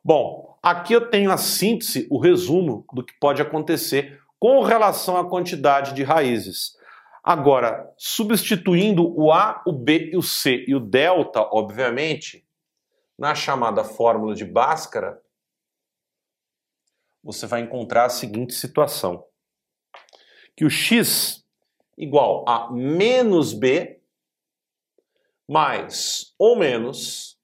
Bom, 0.04 0.58
aqui 0.62 0.92
eu 0.92 1.10
tenho 1.10 1.32
a 1.32 1.38
síntese, 1.38 2.06
o 2.12 2.20
resumo 2.20 2.86
do 2.94 3.04
que 3.04 3.14
pode 3.18 3.42
acontecer 3.42 4.20
com 4.38 4.62
relação 4.62 5.16
à 5.16 5.28
quantidade 5.28 5.94
de 5.94 6.04
raízes. 6.04 6.76
Agora, 7.24 7.90
substituindo 7.98 9.14
o 9.18 9.32
A, 9.32 9.64
o 9.66 9.72
B 9.72 10.12
e 10.12 10.18
o 10.18 10.22
C 10.22 10.66
e 10.68 10.76
o 10.76 10.80
delta, 10.82 11.42
obviamente, 11.52 12.47
na 13.18 13.34
chamada 13.34 13.84
fórmula 13.84 14.36
de 14.36 14.46
Bhaskara, 14.46 15.22
você 17.24 17.46
vai 17.48 17.62
encontrar 17.62 18.06
a 18.06 18.10
seguinte 18.10 18.54
situação: 18.54 19.26
que 20.56 20.66
o 20.66 20.70
x 20.70 21.46
igual 21.98 22.48
a 22.48 22.72
menos 22.72 23.54
b 23.54 24.00
mais 25.48 26.36
ou 26.38 26.56
menos 26.56 27.40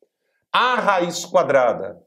a 0.51 0.75
raiz 0.75 1.25
quadrada 1.25 2.05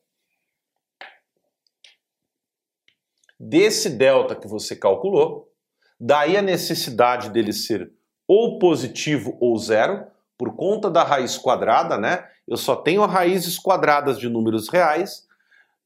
desse 3.39 3.91
delta 3.91 4.35
que 4.35 4.47
você 4.47 4.75
calculou, 4.77 5.53
daí 5.99 6.37
a 6.37 6.43
necessidade 6.43 7.31
dele 7.31 7.53
ser 7.53 7.93
ou 8.27 8.59
positivo 8.59 9.37
ou 9.41 9.57
zero, 9.59 10.07
por 10.39 10.55
conta 10.57 10.91
da 10.91 11.03
raiz 11.03 11.39
quadrada, 11.39 11.97
né? 11.97 12.29
Eu 12.47 12.57
só 12.57 12.77
tenho 12.77 13.05
raízes 13.05 13.59
quadradas 13.59 14.19
de 14.19 14.29
números 14.29 14.69
reais, 14.69 15.27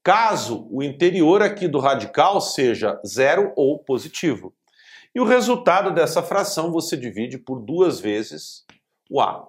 caso 0.03 0.67
o 0.69 0.83
interior 0.83 1.41
aqui 1.41 1.67
do 1.67 1.79
radical 1.79 2.39
seja 2.39 2.99
zero 3.05 3.51
ou 3.55 3.79
positivo. 3.79 4.53
E 5.13 5.19
o 5.19 5.25
resultado 5.25 5.93
dessa 5.93 6.21
fração 6.23 6.71
você 6.71 6.95
divide 6.95 7.37
por 7.37 7.59
duas 7.59 7.99
vezes 7.99 8.65
o 9.09 9.19
A. 9.19 9.47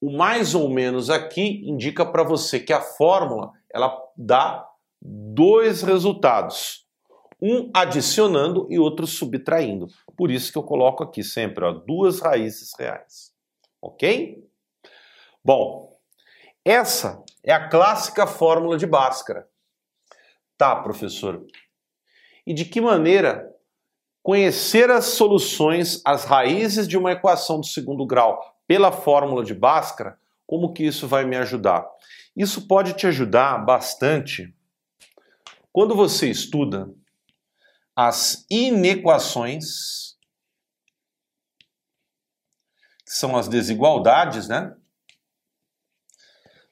O 0.00 0.10
mais 0.10 0.54
ou 0.54 0.68
menos 0.68 1.10
aqui 1.10 1.62
indica 1.64 2.04
para 2.04 2.24
você 2.24 2.58
que 2.58 2.72
a 2.72 2.80
fórmula 2.80 3.52
ela 3.72 3.96
dá 4.16 4.68
dois 5.00 5.82
resultados, 5.82 6.84
um 7.40 7.70
adicionando 7.72 8.66
e 8.68 8.78
outro 8.78 9.06
subtraindo. 9.06 9.86
Por 10.16 10.30
isso 10.30 10.50
que 10.50 10.58
eu 10.58 10.62
coloco 10.64 11.04
aqui 11.04 11.22
sempre 11.22 11.64
ó, 11.64 11.72
duas 11.72 12.20
raízes 12.20 12.72
reais. 12.76 13.32
Ok? 13.80 14.44
Bom, 15.44 15.98
essa 16.64 17.22
é 17.42 17.52
a 17.52 17.68
clássica 17.68 18.26
fórmula 18.26 18.78
de 18.78 18.86
Bhaskara. 18.86 19.48
Tá, 20.56 20.76
professor. 20.76 21.44
E 22.46 22.54
de 22.54 22.64
que 22.64 22.80
maneira 22.80 23.52
conhecer 24.22 24.88
as 24.90 25.06
soluções, 25.06 26.00
as 26.04 26.24
raízes 26.24 26.86
de 26.86 26.96
uma 26.96 27.12
equação 27.12 27.58
do 27.58 27.66
segundo 27.66 28.06
grau 28.06 28.40
pela 28.68 28.92
fórmula 28.92 29.44
de 29.44 29.54
Bhaskara, 29.54 30.18
como 30.46 30.72
que 30.72 30.84
isso 30.84 31.08
vai 31.08 31.24
me 31.24 31.36
ajudar? 31.36 31.84
Isso 32.36 32.68
pode 32.68 32.92
te 32.92 33.06
ajudar 33.06 33.58
bastante 33.64 34.54
quando 35.72 35.96
você 35.96 36.30
estuda 36.30 36.88
as 37.96 38.46
inequações, 38.48 40.16
que 43.04 43.12
são 43.12 43.36
as 43.36 43.48
desigualdades, 43.48 44.48
né? 44.48 44.76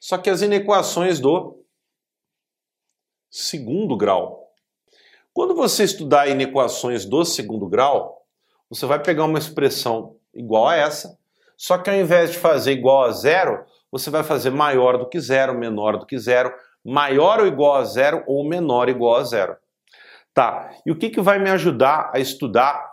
Só 0.00 0.16
que 0.16 0.30
as 0.30 0.40
inequações 0.40 1.20
do 1.20 1.62
segundo 3.30 3.96
grau. 3.96 4.50
Quando 5.32 5.54
você 5.54 5.84
estudar 5.84 6.26
inequações 6.26 7.04
do 7.04 7.22
segundo 7.24 7.68
grau, 7.68 8.26
você 8.68 8.86
vai 8.86 9.00
pegar 9.00 9.24
uma 9.24 9.38
expressão 9.38 10.16
igual 10.34 10.68
a 10.68 10.76
essa, 10.76 11.18
só 11.56 11.76
que 11.76 11.90
ao 11.90 11.96
invés 11.96 12.32
de 12.32 12.38
fazer 12.38 12.72
igual 12.72 13.02
a 13.02 13.12
zero, 13.12 13.66
você 13.92 14.08
vai 14.08 14.24
fazer 14.24 14.50
maior 14.50 14.96
do 14.96 15.08
que 15.08 15.20
zero, 15.20 15.56
menor 15.56 15.98
do 15.98 16.06
que 16.06 16.18
zero, 16.18 16.52
maior 16.82 17.40
ou 17.40 17.46
igual 17.46 17.76
a 17.76 17.84
zero 17.84 18.24
ou 18.26 18.48
menor 18.48 18.88
ou 18.88 18.94
igual 18.94 19.16
a 19.16 19.24
zero. 19.24 19.56
Tá, 20.32 20.74
e 20.86 20.90
o 20.90 20.96
que, 20.96 21.10
que 21.10 21.20
vai 21.20 21.38
me 21.38 21.50
ajudar 21.50 22.10
a 22.14 22.18
estudar, 22.18 22.88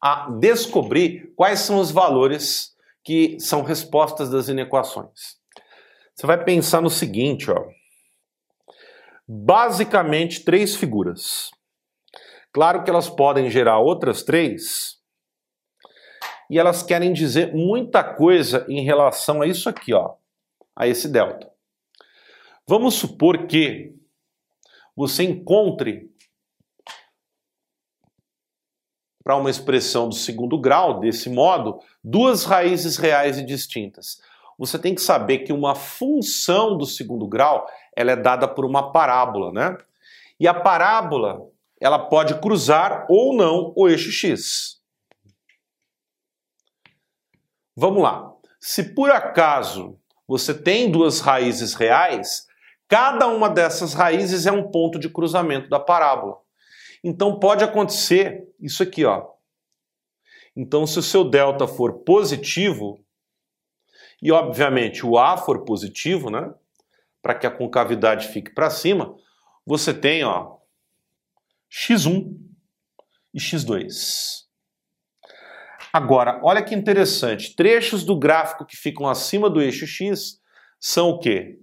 a 0.00 0.30
descobrir 0.38 1.32
quais 1.34 1.60
são 1.60 1.80
os 1.80 1.90
valores 1.90 2.76
que 3.02 3.38
são 3.40 3.62
respostas 3.62 4.30
das 4.30 4.48
inequações? 4.48 5.42
Você 6.14 6.26
vai 6.26 6.42
pensar 6.44 6.80
no 6.80 6.90
seguinte, 6.90 7.50
ó. 7.50 7.66
Basicamente, 9.26 10.44
três 10.44 10.76
figuras. 10.76 11.50
Claro 12.52 12.84
que 12.84 12.90
elas 12.90 13.10
podem 13.10 13.50
gerar 13.50 13.78
outras 13.80 14.22
três, 14.22 15.02
e 16.48 16.58
elas 16.58 16.82
querem 16.82 17.12
dizer 17.12 17.52
muita 17.52 18.04
coisa 18.04 18.64
em 18.68 18.84
relação 18.84 19.42
a 19.42 19.46
isso 19.46 19.68
aqui, 19.68 19.92
ó, 19.92 20.14
a 20.76 20.86
esse 20.86 21.08
delta. 21.08 21.50
Vamos 22.66 22.94
supor 22.94 23.46
que 23.46 23.94
você 24.94 25.24
encontre 25.24 26.10
para 29.24 29.36
uma 29.36 29.50
expressão 29.50 30.08
do 30.08 30.14
segundo 30.14 30.60
grau, 30.60 31.00
desse 31.00 31.30
modo, 31.30 31.80
duas 32.02 32.44
raízes 32.44 32.98
reais 32.98 33.38
e 33.38 33.44
distintas. 33.44 34.20
Você 34.58 34.78
tem 34.78 34.94
que 34.94 35.00
saber 35.00 35.38
que 35.38 35.52
uma 35.52 35.74
função 35.74 36.76
do 36.76 36.86
segundo 36.86 37.26
grau 37.26 37.66
ela 37.96 38.12
é 38.12 38.16
dada 38.16 38.46
por 38.46 38.64
uma 38.64 38.92
parábola, 38.92 39.52
né? 39.52 39.76
E 40.38 40.48
a 40.48 40.54
parábola 40.54 41.48
ela 41.80 41.98
pode 41.98 42.40
cruzar 42.40 43.06
ou 43.08 43.36
não 43.36 43.72
o 43.76 43.88
eixo 43.88 44.10
x. 44.10 44.80
Vamos 47.76 48.02
lá. 48.02 48.32
Se 48.60 48.94
por 48.94 49.10
acaso 49.10 49.98
você 50.26 50.54
tem 50.54 50.90
duas 50.90 51.20
raízes 51.20 51.74
reais, 51.74 52.46
cada 52.88 53.26
uma 53.26 53.50
dessas 53.50 53.92
raízes 53.92 54.46
é 54.46 54.52
um 54.52 54.70
ponto 54.70 54.98
de 54.98 55.08
cruzamento 55.08 55.68
da 55.68 55.78
parábola. 55.78 56.38
Então 57.02 57.38
pode 57.38 57.62
acontecer 57.62 58.48
isso 58.58 58.82
aqui, 58.82 59.04
ó. 59.04 59.26
Então 60.56 60.86
se 60.86 60.98
o 60.98 61.02
seu 61.02 61.28
delta 61.28 61.66
for 61.66 62.04
positivo, 62.04 63.03
e 64.24 64.32
obviamente 64.32 65.04
o 65.04 65.18
A 65.18 65.36
for 65.36 65.66
positivo, 65.66 66.30
né? 66.30 66.50
Para 67.20 67.34
que 67.34 67.46
a 67.46 67.50
concavidade 67.50 68.28
fique 68.28 68.54
para 68.54 68.70
cima, 68.70 69.14
você 69.66 69.92
tem, 69.92 70.24
ó, 70.24 70.56
x1 71.70 72.34
e 73.34 73.38
x2. 73.38 74.44
Agora, 75.92 76.40
olha 76.42 76.64
que 76.64 76.74
interessante, 76.74 77.54
trechos 77.54 78.02
do 78.02 78.18
gráfico 78.18 78.64
que 78.64 78.76
ficam 78.76 79.06
acima 79.06 79.50
do 79.50 79.60
eixo 79.60 79.86
x 79.86 80.40
são 80.80 81.10
o 81.10 81.18
quê? 81.18 81.60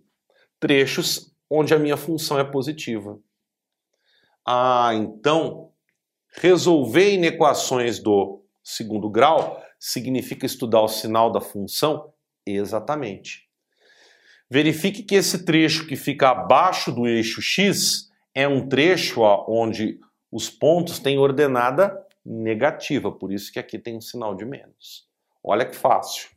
Trechos 0.59 1.33
onde 1.49 1.73
a 1.73 1.79
minha 1.79 1.97
função 1.97 2.39
é 2.39 2.43
positiva. 2.43 3.19
Ah, 4.47 4.91
então, 4.93 5.71
resolver 6.35 7.11
inequações 7.11 7.97
do 7.99 8.45
segundo 8.63 9.09
grau 9.09 9.61
significa 9.79 10.45
estudar 10.45 10.81
o 10.81 10.87
sinal 10.87 11.31
da 11.31 11.41
função? 11.41 12.13
Exatamente. 12.45 13.47
Verifique 14.49 15.03
que 15.03 15.15
esse 15.15 15.45
trecho 15.45 15.87
que 15.87 15.95
fica 15.95 16.29
abaixo 16.29 16.91
do 16.91 17.07
eixo 17.07 17.41
x 17.41 18.09
é 18.35 18.47
um 18.47 18.67
trecho 18.67 19.21
ó, 19.21 19.45
onde 19.47 19.99
os 20.31 20.49
pontos 20.49 20.99
têm 20.99 21.17
ordenada 21.17 21.97
negativa, 22.25 23.11
por 23.11 23.31
isso 23.31 23.51
que 23.51 23.59
aqui 23.59 23.79
tem 23.79 23.97
um 23.97 24.01
sinal 24.01 24.35
de 24.35 24.45
menos. 24.45 25.05
Olha 25.43 25.65
que 25.65 25.75
fácil. 25.75 26.29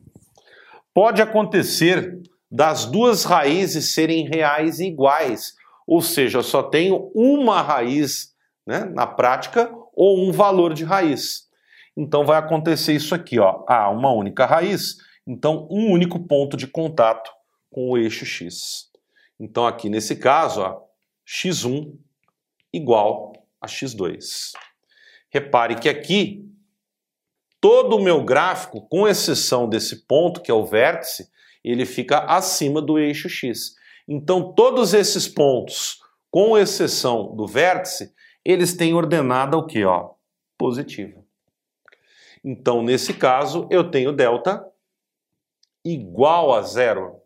Pode 0.92 1.20
acontecer 1.20 2.20
das 2.50 2.86
duas 2.86 3.24
raízes 3.24 3.92
serem 3.92 4.28
reais 4.28 4.78
e 4.78 4.86
iguais, 4.86 5.54
ou 5.86 6.00
seja, 6.00 6.42
só 6.42 6.62
tenho 6.62 7.10
uma 7.14 7.60
raiz 7.60 8.32
né, 8.66 8.84
na 8.84 9.06
prática 9.06 9.70
ou 9.92 10.26
um 10.26 10.32
valor 10.32 10.72
de 10.72 10.84
raiz. 10.84 11.48
Então 11.96 12.24
vai 12.24 12.38
acontecer 12.38 12.94
isso 12.94 13.14
aqui, 13.14 13.38
ó. 13.38 13.64
Ah, 13.68 13.90
uma 13.90 14.12
única 14.12 14.46
raiz, 14.46 14.96
então 15.26 15.66
um 15.70 15.90
único 15.90 16.26
ponto 16.26 16.56
de 16.56 16.66
contato 16.66 17.30
com 17.70 17.90
o 17.90 17.98
eixo 17.98 18.24
x. 18.24 18.90
Então 19.38 19.66
aqui 19.66 19.88
nesse 19.88 20.16
caso, 20.16 20.60
ó, 20.60 20.82
x1 21.26 21.96
igual 22.72 23.32
a 23.60 23.66
x2. 23.66 24.52
Repare 25.30 25.76
que 25.76 25.88
aqui, 25.88 26.48
todo 27.60 27.96
o 27.96 28.02
meu 28.02 28.24
gráfico, 28.24 28.86
com 28.88 29.08
exceção 29.08 29.68
desse 29.68 30.06
ponto, 30.06 30.40
que 30.40 30.50
é 30.50 30.54
o 30.54 30.64
vértice, 30.64 31.28
ele 31.64 31.86
fica 31.86 32.18
acima 32.18 32.80
do 32.80 32.98
eixo 32.98 33.28
x. 33.28 33.74
Então, 34.06 34.52
todos 34.52 34.92
esses 34.92 35.26
pontos, 35.26 35.98
com 36.30 36.58
exceção 36.58 37.34
do 37.34 37.46
vértice, 37.46 38.12
eles 38.44 38.76
têm 38.76 38.92
ordenada 38.92 39.56
o 39.56 39.66
que? 39.66 39.84
Ó, 39.84 40.10
positiva. 40.58 41.24
Então, 42.44 42.82
nesse 42.82 43.14
caso, 43.14 43.66
eu 43.70 43.90
tenho 43.90 44.12
delta 44.12 44.64
igual 45.84 46.54
a 46.54 46.62
zero. 46.62 47.20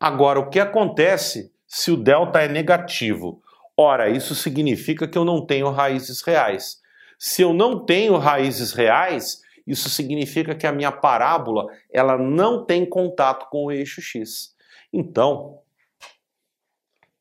Agora, 0.00 0.40
o 0.40 0.50
que 0.50 0.58
acontece 0.58 1.54
se 1.66 1.90
o 1.90 1.96
delta 1.96 2.40
é 2.40 2.48
negativo? 2.48 3.42
Ora, 3.76 4.08
isso 4.08 4.34
significa 4.34 5.08
que 5.08 5.16
eu 5.16 5.24
não 5.24 5.44
tenho 5.44 5.70
raízes 5.70 6.20
reais. 6.22 6.80
Se 7.18 7.42
eu 7.42 7.54
não 7.54 7.84
tenho 7.84 8.16
raízes 8.16 8.72
reais, 8.72 9.42
isso 9.66 9.88
significa 9.88 10.54
que 10.54 10.66
a 10.66 10.72
minha 10.72 10.92
parábola 10.92 11.66
ela 11.90 12.18
não 12.18 12.64
tem 12.64 12.88
contato 12.88 13.48
com 13.48 13.64
o 13.64 13.72
eixo 13.72 14.02
x. 14.02 14.54
Então, 14.92 15.62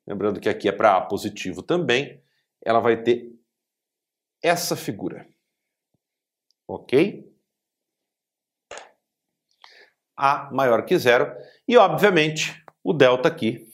lembrando 0.05 0.39
que 0.39 0.49
aqui 0.49 0.67
é 0.67 0.71
para 0.71 0.99
positivo 1.01 1.63
também, 1.63 2.21
ela 2.61 2.79
vai 2.79 3.01
ter 3.01 3.31
essa 4.41 4.75
figura. 4.75 5.27
Ok? 6.67 7.32
A 10.15 10.49
maior 10.51 10.85
que 10.85 10.97
zero. 10.97 11.31
E, 11.67 11.77
obviamente, 11.77 12.63
o 12.83 12.93
delta 12.93 13.27
aqui 13.27 13.67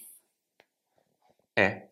é 1.57 1.87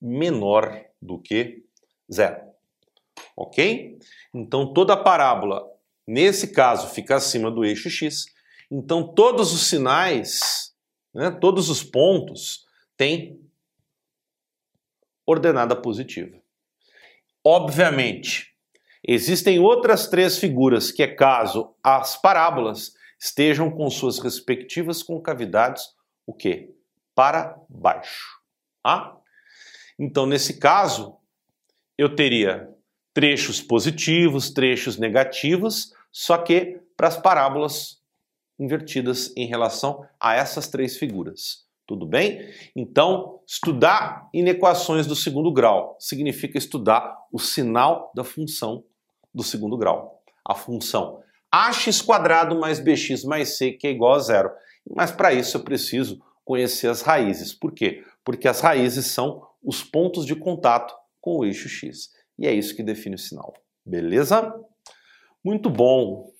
menor 0.00 0.84
do 1.00 1.18
que 1.18 1.64
zero. 2.12 2.42
Ok? 3.36 3.98
Então 4.34 4.72
toda 4.72 4.94
a 4.94 5.02
parábola, 5.02 5.64
nesse 6.06 6.52
caso, 6.52 6.88
fica 6.88 7.16
acima 7.16 7.50
do 7.50 7.64
eixo 7.64 7.90
x. 7.90 8.26
Então 8.70 9.14
todos 9.14 9.52
os 9.52 9.66
sinais, 9.66 10.74
né, 11.14 11.30
todos 11.30 11.68
os 11.68 11.82
pontos 11.82 12.66
têm 12.96 13.40
ordenada 15.26 15.76
positiva. 15.76 16.36
Obviamente, 17.44 18.54
existem 19.02 19.58
outras 19.58 20.08
três 20.08 20.38
figuras 20.38 20.90
que 20.90 21.02
é 21.02 21.14
caso 21.14 21.74
as 21.82 22.20
parábolas 22.20 22.94
estejam 23.20 23.70
com 23.70 23.90
suas 23.90 24.18
respectivas 24.18 25.02
concavidades 25.02 25.84
o 26.26 26.32
quê? 26.32 26.74
Para 27.14 27.60
baixo. 27.68 28.40
Ah? 28.82 29.16
Então, 29.98 30.24
nesse 30.24 30.58
caso, 30.58 31.16
eu 31.98 32.16
teria 32.16 32.70
trechos 33.12 33.60
positivos, 33.60 34.50
trechos 34.50 34.96
negativos, 34.96 35.92
só 36.10 36.38
que 36.38 36.80
para 36.96 37.08
as 37.08 37.16
parábolas 37.16 38.00
invertidas 38.58 39.34
em 39.36 39.46
relação 39.46 40.06
a 40.18 40.34
essas 40.34 40.68
três 40.68 40.96
figuras. 40.96 41.66
Tudo 41.86 42.06
bem? 42.06 42.54
Então, 42.74 43.40
estudar 43.46 44.28
inequações 44.32 45.06
do 45.06 45.16
segundo 45.16 45.52
grau 45.52 45.96
significa 45.98 46.56
estudar 46.56 47.16
o 47.32 47.38
sinal 47.38 48.12
da 48.14 48.22
função 48.22 48.84
do 49.34 49.42
segundo 49.42 49.76
grau. 49.76 50.22
A 50.44 50.54
função 50.54 51.20
ax 51.50 52.00
quadrado 52.00 52.58
mais 52.58 52.78
bx 52.78 53.24
mais 53.24 53.56
c 53.56 53.72
que 53.72 53.86
é 53.86 53.90
igual 53.90 54.14
a 54.14 54.18
zero. 54.18 54.50
Mas 54.88 55.10
para 55.10 55.32
isso 55.32 55.56
eu 55.56 55.62
preciso 55.62 56.22
conhecer 56.44 56.88
as 56.88 57.02
raízes. 57.02 57.52
Por 57.52 57.72
quê? 57.72 58.04
Porque 58.24 58.48
as 58.48 58.60
raízes 58.60 59.06
são 59.06 59.46
os 59.62 59.82
pontos 59.82 60.24
de 60.26 60.34
contato 60.34 60.94
com 61.20 61.38
o 61.38 61.44
eixo 61.44 61.68
x. 61.68 62.10
E 62.38 62.46
é 62.46 62.52
isso 62.52 62.74
que 62.74 62.82
define 62.82 63.14
o 63.14 63.18
sinal. 63.18 63.54
Beleza? 63.84 64.54
Muito 65.44 65.68
bom. 65.70 66.32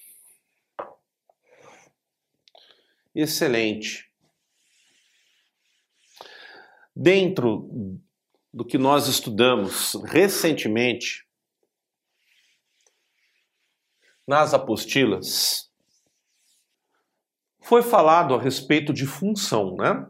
Excelente. 3.14 4.10
Dentro 6.94 8.00
do 8.52 8.64
que 8.64 8.78
nós 8.78 9.06
estudamos 9.06 9.94
recentemente 10.04 11.26
nas 14.26 14.54
apostilas, 14.54 15.70
foi 17.60 17.82
falado 17.82 18.34
a 18.34 18.40
respeito 18.40 18.92
de 18.92 19.06
função, 19.06 19.76
né? 19.76 20.06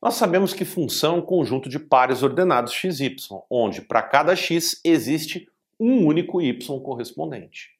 Nós 0.00 0.14
sabemos 0.14 0.52
que 0.52 0.64
função 0.64 1.16
é 1.16 1.18
um 1.18 1.22
conjunto 1.22 1.68
de 1.68 1.78
pares 1.78 2.22
ordenados 2.22 2.72
x, 2.72 3.00
y, 3.00 3.16
onde 3.50 3.80
para 3.80 4.02
cada 4.02 4.36
x 4.36 4.80
existe 4.84 5.48
um 5.80 6.06
único 6.06 6.40
y 6.40 6.80
correspondente, 6.80 7.70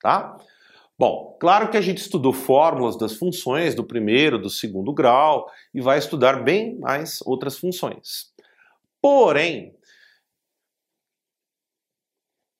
tá? 0.00 0.38
Bom, 0.96 1.36
claro 1.40 1.70
que 1.70 1.76
a 1.76 1.80
gente 1.80 1.98
estudou 1.98 2.32
fórmulas 2.32 2.96
das 2.96 3.14
funções 3.14 3.74
do 3.74 3.82
primeiro, 3.82 4.38
do 4.38 4.48
segundo 4.48 4.92
grau 4.92 5.50
e 5.74 5.80
vai 5.80 5.98
estudar 5.98 6.44
bem 6.44 6.78
mais 6.78 7.20
outras 7.22 7.58
funções. 7.58 8.32
Porém, 9.02 9.74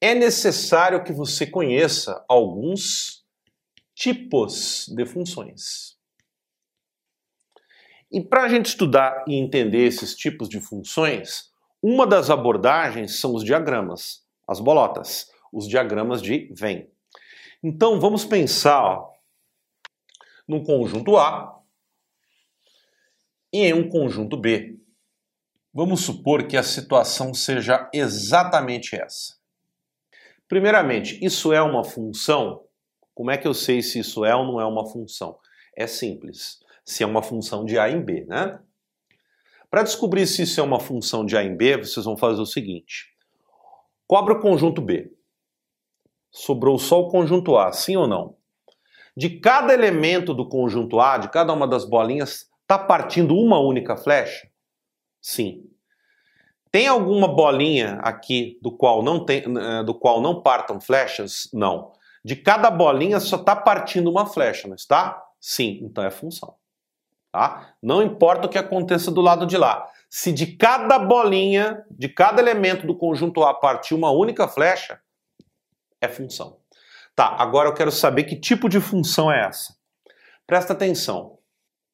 é 0.05 0.14
necessário 0.14 1.02
que 1.02 1.14
você 1.14 1.46
conheça 1.46 2.22
alguns 2.28 3.24
tipos 3.94 4.84
de 4.94 5.07
funções. 5.07 5.96
E 8.12 8.20
para 8.20 8.42
a 8.42 8.48
gente 8.50 8.66
estudar 8.66 9.24
e 9.26 9.34
entender 9.34 9.86
esses 9.86 10.14
tipos 10.14 10.46
de 10.46 10.61
funções, 10.61 11.50
uma 11.82 12.07
das 12.07 12.28
abordagens 12.28 13.18
são 13.18 13.34
os 13.34 13.42
diagramas, 13.42 14.22
as 14.46 14.61
bolotas, 14.61 15.30
os 15.50 15.66
diagramas 15.66 16.20
de 16.20 16.52
Venn. 16.52 16.84
Então 17.62 17.98
vamos 17.98 18.26
pensar 18.26 18.84
ó, 18.84 19.11
num 20.46 20.62
conjunto 20.62 21.16
A 21.16 21.62
e 23.50 23.64
em 23.64 23.72
um 23.72 23.88
conjunto 23.88 24.36
B. 24.36 24.78
Vamos 25.72 26.02
supor 26.02 26.46
que 26.46 26.59
a 26.59 26.62
situação 26.62 27.32
seja 27.32 27.88
exatamente 27.90 28.94
essa. 28.94 29.42
Primeiramente, 30.49 31.18
isso 31.24 31.53
é 31.53 31.61
uma 31.62 31.84
função? 31.84 32.64
Como 33.14 33.30
é 33.30 33.38
que 33.38 33.47
eu 33.47 33.55
sei 33.55 33.82
se 33.82 33.99
isso 33.99 34.24
é 34.24 34.34
ou 34.34 34.45
não 34.45 34.61
é 34.61 34.66
uma 34.66 34.86
função? 34.86 35.38
É 35.76 35.86
simples. 35.86 36.59
Se 36.84 37.03
é 37.03 37.07
uma 37.07 37.22
função 37.22 37.64
de 37.64 37.78
A 37.78 37.90
em 37.90 38.03
B, 38.03 38.26
né? 38.28 38.61
Para 39.70 39.82
descobrir 39.82 40.26
se 40.26 40.42
isso 40.42 40.61
é 40.61 40.62
uma 40.62 40.78
função 40.78 41.24
de 41.24 41.36
A 41.36 41.42
em 41.42 41.57
B, 41.57 41.78
vocês 41.78 42.05
vão 42.05 42.16
fazer 42.16 42.40
o 42.40 42.47
seguinte. 42.47 43.07
Cobre 44.07 44.34
o 44.34 44.40
conjunto 44.40 44.80
B 44.80 45.11
sobrou 46.34 46.76
só 46.78 47.01
o 47.01 47.09
conjunto 47.09 47.57
A, 47.57 47.72
sim 47.72 47.97
ou 47.97 48.09
não? 48.09 48.36
De 49.16 49.38
cada 49.38 49.72
elemento 49.72 50.34
do 50.34 50.49
conjunto 50.49 50.99
A, 50.99 51.16
de 51.16 51.30
cada 51.30 51.53
uma 51.53 51.68
das 51.68 51.84
bolinhas, 51.84 52.51
está 52.62 52.76
partindo 52.76 53.36
uma 53.36 53.61
única 53.61 53.97
flecha? 53.97 54.49
Sim. 55.22 55.62
Tem 56.75 56.89
alguma 56.89 57.29
bolinha 57.29 58.01
aqui 58.03 58.59
do 58.61 58.72
qual 58.77 59.01
não 59.01 59.25
tem, 59.25 59.45
eh, 59.45 59.85
do 59.85 59.95
qual 59.95 60.20
não 60.20 60.43
partam 60.43 60.81
flechas? 60.81 61.49
Não. 61.53 61.93
De 62.25 62.35
cada 62.35 62.68
bolinha 62.68 63.20
só 63.20 63.37
está 63.37 63.55
partindo 63.55 64.11
uma 64.11 64.27
flecha, 64.27 64.66
não 64.66 64.75
está? 64.75 65.22
Sim, 65.41 65.79
então 65.85 66.03
é 66.03 66.11
função. 66.11 66.57
Tá? 67.31 67.77
Não 67.81 68.03
importa 68.03 68.49
o 68.49 68.51
que 68.51 68.59
aconteça 68.59 69.12
do 69.12 69.20
lado 69.20 69.47
de 69.47 69.57
lá. 69.57 69.89
Se 70.11 70.33
de 70.33 70.49
cada 70.57 70.99
bolinha, 70.99 71.81
de 71.89 72.09
cada 72.09 72.43
elemento 72.43 72.89
do 72.89 72.99
conjunto 72.99 73.45
A 73.45 73.55
partir 73.55 73.95
uma 73.95 74.11
única 74.11 74.49
flecha, 74.49 75.01
é 76.01 76.09
função. 76.09 76.59
Tá, 77.14 77.37
agora 77.39 77.68
eu 77.68 77.75
quero 77.75 77.93
saber 77.93 78.25
que 78.25 78.35
tipo 78.35 78.68
de 78.68 78.81
função 78.81 79.31
é 79.31 79.47
essa. 79.47 79.77
Presta 80.45 80.72
atenção. 80.72 81.39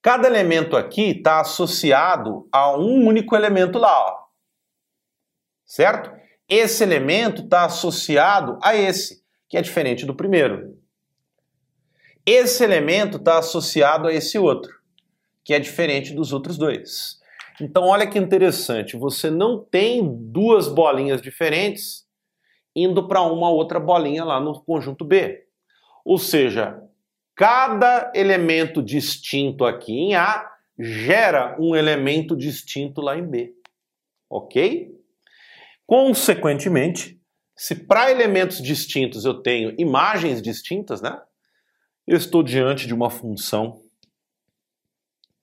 Cada 0.01 0.27
elemento 0.27 0.75
aqui 0.75 1.11
está 1.11 1.41
associado 1.41 2.49
a 2.51 2.75
um 2.75 3.07
único 3.07 3.37
elemento 3.37 3.79
lá, 3.79 4.07
ó. 4.07 4.30
Certo? 5.71 6.11
Esse 6.49 6.83
elemento 6.83 7.43
está 7.43 7.65
associado 7.65 8.59
a 8.61 8.75
esse, 8.75 9.23
que 9.49 9.57
é 9.57 9.63
diferente 9.63 10.05
do 10.05 10.17
primeiro. 10.17 10.77
Esse 12.27 12.65
elemento 12.65 13.19
está 13.19 13.39
associado 13.39 14.09
a 14.09 14.13
esse 14.13 14.37
outro, 14.37 14.73
que 15.45 15.55
é 15.55 15.61
diferente 15.61 16.13
dos 16.13 16.33
outros 16.33 16.59
dois. 16.59 17.21
Então, 17.61 17.85
olha 17.85 18.07
que 18.07 18.19
interessante, 18.19 18.97
você 18.97 19.31
não 19.31 19.63
tem 19.63 20.03
duas 20.33 20.67
bolinhas 20.67 21.23
diferentes 21.23 22.05
indo 22.75 23.07
para 23.07 23.23
uma 23.23 23.49
outra 23.49 23.79
bolinha 23.79 24.25
lá 24.25 24.41
no 24.41 24.61
conjunto 24.65 25.05
B. 25.05 25.47
Ou 26.05 26.19
seja, 26.19 26.83
cada 27.37 28.11
elemento 28.13 28.83
distinto 28.83 29.65
aqui 29.65 29.93
em 29.93 30.15
A 30.17 30.51
gera 30.77 31.57
um 31.61 31.77
elemento 31.77 32.37
distinto 32.37 33.01
lá 33.01 33.17
em 33.17 33.25
B. 33.25 33.55
Ok? 34.29 35.00
Consequentemente, 35.91 37.21
se 37.57 37.75
para 37.75 38.13
elementos 38.13 38.63
distintos 38.63 39.25
eu 39.25 39.43
tenho 39.43 39.75
imagens 39.77 40.41
distintas, 40.41 41.03
né? 41.03 41.21
Eu 42.07 42.17
estou 42.17 42.45
diante 42.45 42.87
de 42.87 42.95
uma 42.95 43.11
função 43.11 43.83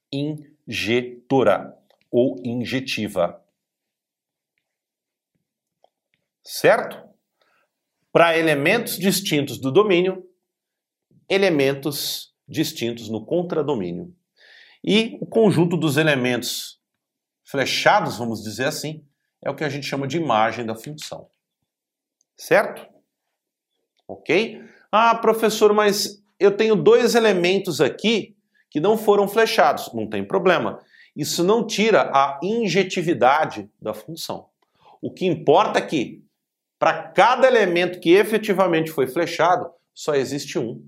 injetora 0.09 1.77
ou 2.09 2.41
injetiva. 2.45 3.43
Certo? 6.41 7.05
para 8.09 8.37
elementos 8.37 8.97
distintos 8.97 9.59
do 9.59 9.69
domínio, 9.69 10.23
elementos 11.29 12.33
distintos 12.47 13.09
no 13.09 13.25
contradomínio. 13.25 14.15
E 14.81 15.17
o 15.19 15.25
conjunto 15.25 15.75
dos 15.75 15.97
elementos 15.97 16.79
flechados, 17.43 18.17
vamos 18.17 18.41
dizer 18.41 18.65
assim, 18.65 19.06
é 19.43 19.49
o 19.49 19.55
que 19.55 19.63
a 19.63 19.69
gente 19.69 19.85
chama 19.85 20.07
de 20.07 20.17
imagem 20.17 20.65
da 20.65 20.75
função. 20.75 21.29
Certo? 22.35 22.87
Ok? 24.07 24.61
Ah, 24.91 25.15
professor, 25.15 25.73
mas 25.73 26.23
eu 26.39 26.55
tenho 26.55 26.75
dois 26.75 27.15
elementos 27.15 27.81
aqui 27.81 28.35
que 28.69 28.79
não 28.79 28.97
foram 28.97 29.27
flechados. 29.27 29.91
Não 29.93 30.07
tem 30.09 30.23
problema. 30.23 30.81
Isso 31.15 31.43
não 31.43 31.65
tira 31.65 32.11
a 32.13 32.39
injetividade 32.43 33.69
da 33.81 33.93
função. 33.93 34.49
O 35.01 35.11
que 35.11 35.25
importa 35.25 35.79
é 35.79 35.85
que 35.85 36.23
para 36.79 37.11
cada 37.11 37.47
elemento 37.47 37.99
que 37.99 38.11
efetivamente 38.11 38.91
foi 38.91 39.07
flechado, 39.07 39.71
só 39.93 40.13
existe 40.13 40.59
um, 40.59 40.87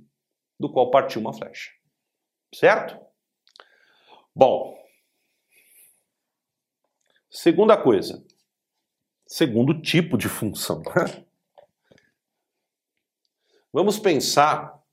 do 0.59 0.71
qual 0.71 0.91
partiu 0.91 1.19
uma 1.19 1.33
flecha. 1.33 1.71
Certo? 2.53 2.99
Bom, 4.35 4.77
segunda 7.29 7.75
coisa, 7.75 8.23
segundo 9.29 9.79
tipo 9.79 10.17
de 10.17 10.27
função. 10.27 10.81
Vamos 13.71 13.99
pensar, 13.99 14.83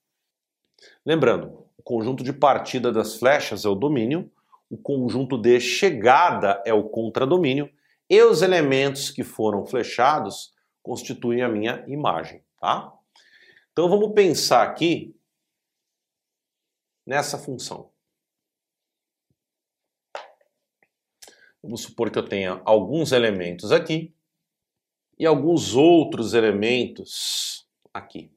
lembrando, 1.05 1.67
o 1.79 1.83
conjunto 1.83 2.23
de 2.23 2.35
partida 2.35 2.93
das 2.93 3.17
flechas 3.17 3.65
é 3.65 3.69
o 3.69 3.75
domínio, 3.75 4.31
o 4.69 4.77
conjunto 4.77 5.39
de 5.39 5.59
chegada 5.59 6.63
é 6.67 6.75
o 6.75 6.87
contradomínio, 6.87 7.73
e 8.11 8.23
os 8.23 8.43
elementos 8.43 9.11
que 9.11 9.25
foram 9.25 9.65
flechados 9.65 10.55
constituem 10.83 11.43
a 11.43 11.49
minha 11.49 11.83
imagem, 11.89 12.45
tá? 12.61 12.93
Então 13.73 13.89
vamos 13.89 14.13
pensar 14.13 14.63
aqui 14.63 15.19
nessa 17.07 17.39
função. 17.39 17.91
Vamos 21.63 21.81
supor 21.81 22.11
que 22.11 22.19
eu 22.19 22.29
tenha 22.29 22.61
alguns 22.65 23.13
elementos 23.13 23.73
aqui 23.73 24.16
e 25.19 25.25
alguns 25.25 25.75
outros 25.75 26.35
elementos 26.35 27.67
aqui. 27.93 28.31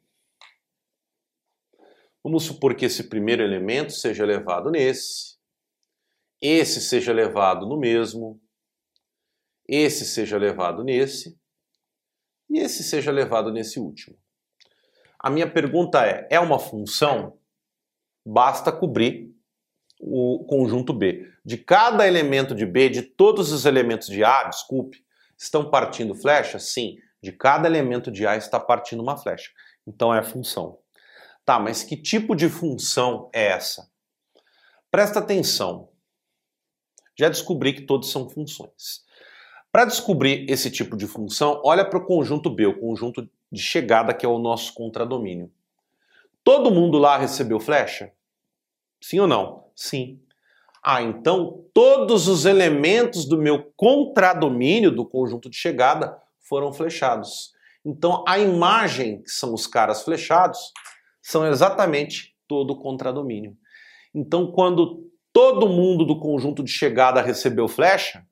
Vamos 2.23 2.43
supor 2.43 2.75
que 2.75 2.86
esse 2.86 3.09
primeiro 3.09 3.43
elemento 3.43 3.93
seja 3.93 4.25
levado 4.25 4.69
nesse, 4.69 5.38
esse 6.41 6.82
seja 6.82 7.13
levado 7.13 7.65
no 7.65 7.77
mesmo, 7.77 8.39
esse 9.67 10.05
seja 10.05 10.38
levado 10.38 10.84
nesse 10.84 11.38
e 12.49 12.59
esse 12.59 12.84
seja 12.84 13.11
levado 13.11 13.51
nesse 13.51 13.80
último. 13.80 14.17
A 15.19 15.30
minha 15.30 15.49
pergunta 15.49 16.05
é: 16.05 16.27
é 16.32 16.39
uma 16.39 16.57
função? 16.57 17.38
Basta 18.25 18.71
cobrir 18.71 19.34
o 19.99 20.45
conjunto 20.45 20.93
B. 20.93 21.30
De 21.43 21.57
cada 21.57 22.07
elemento 22.07 22.55
de 22.55 22.65
B, 22.65 22.89
de 22.89 23.01
todos 23.01 23.51
os 23.51 23.65
elementos 23.65 24.07
de 24.07 24.23
A, 24.23 24.43
desculpe, 24.45 25.03
estão 25.39 25.69
partindo 25.69 26.13
flechas? 26.13 26.63
Sim, 26.63 26.99
de 27.21 27.31
cada 27.31 27.67
elemento 27.67 28.11
de 28.11 28.27
A 28.27 28.35
está 28.35 28.59
partindo 28.59 29.01
uma 29.01 29.17
flecha. 29.17 29.51
Então 29.87 30.13
é 30.13 30.19
a 30.19 30.23
função. 30.23 30.77
Tá, 31.45 31.57
mas 31.57 31.81
que 31.81 31.95
tipo 31.97 32.35
de 32.35 32.49
função 32.49 33.29
é 33.33 33.47
essa? 33.47 33.89
Presta 34.91 35.19
atenção. 35.19 35.89
Já 37.17 37.29
descobri 37.29 37.73
que 37.73 37.81
todos 37.81 38.11
são 38.11 38.29
funções. 38.29 39.03
Para 39.71 39.85
descobrir 39.85 40.49
esse 40.49 40.69
tipo 40.69 40.97
de 40.97 41.07
função, 41.07 41.61
olha 41.63 41.85
para 41.85 41.99
o 41.99 42.05
conjunto 42.05 42.49
B, 42.49 42.65
o 42.65 42.79
conjunto 42.79 43.29
de 43.51 43.61
chegada 43.61 44.13
que 44.13 44.25
é 44.25 44.29
o 44.29 44.39
nosso 44.39 44.73
contradomínio. 44.73 45.51
Todo 46.43 46.71
mundo 46.71 46.97
lá 46.97 47.17
recebeu 47.17 47.59
flecha? 47.59 48.11
Sim 49.01 49.19
ou 49.19 49.27
não? 49.27 49.69
Sim. 49.75 50.19
Ah, 50.91 51.03
então 51.03 51.63
todos 51.71 52.27
os 52.27 52.45
elementos 52.45 53.23
do 53.27 53.37
meu 53.37 53.71
contradomínio 53.77 54.89
do 54.89 55.05
conjunto 55.05 55.47
de 55.47 55.55
chegada 55.55 56.19
foram 56.39 56.73
flechados. 56.73 57.51
Então 57.85 58.25
a 58.27 58.39
imagem, 58.39 59.21
que 59.21 59.29
são 59.29 59.53
os 59.53 59.67
caras 59.67 60.01
flechados, 60.01 60.57
são 61.21 61.45
exatamente 61.45 62.35
todo 62.47 62.71
o 62.71 62.79
contradomínio. 62.79 63.55
Então 64.15 64.51
quando 64.51 65.07
todo 65.31 65.69
mundo 65.69 66.03
do 66.03 66.19
conjunto 66.19 66.63
de 66.63 66.71
chegada 66.71 67.21
recebeu 67.21 67.67
flecha, 67.67 68.25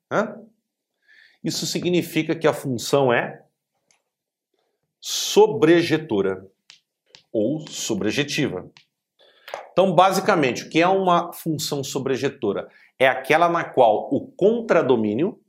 isso 1.44 1.64
significa 1.64 2.34
que 2.34 2.48
a 2.48 2.52
função 2.52 3.12
é 3.12 3.40
sobrejetora 5.00 6.44
ou 7.30 7.68
sobrejetiva. 7.68 8.68
Então, 9.78 9.94
basicamente, 9.94 10.64
o 10.64 10.68
que 10.68 10.82
é 10.82 10.88
uma 10.88 11.32
função 11.32 11.84
sobrejetora? 11.84 12.68
É 12.98 13.06
aquela 13.06 13.48
na 13.48 13.62
qual 13.62 14.12
o 14.12 14.26
contradomínio, 14.32 15.40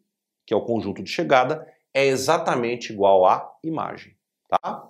que 0.45 0.53
é 0.53 0.55
o 0.55 0.63
conjunto 0.63 1.01
de 1.01 1.09
chegada, 1.09 1.67
é 1.91 2.05
exatamente 2.05 2.93
igual 2.93 3.25
à 3.25 3.51
imagem, 3.63 4.15
tá? 4.47 4.87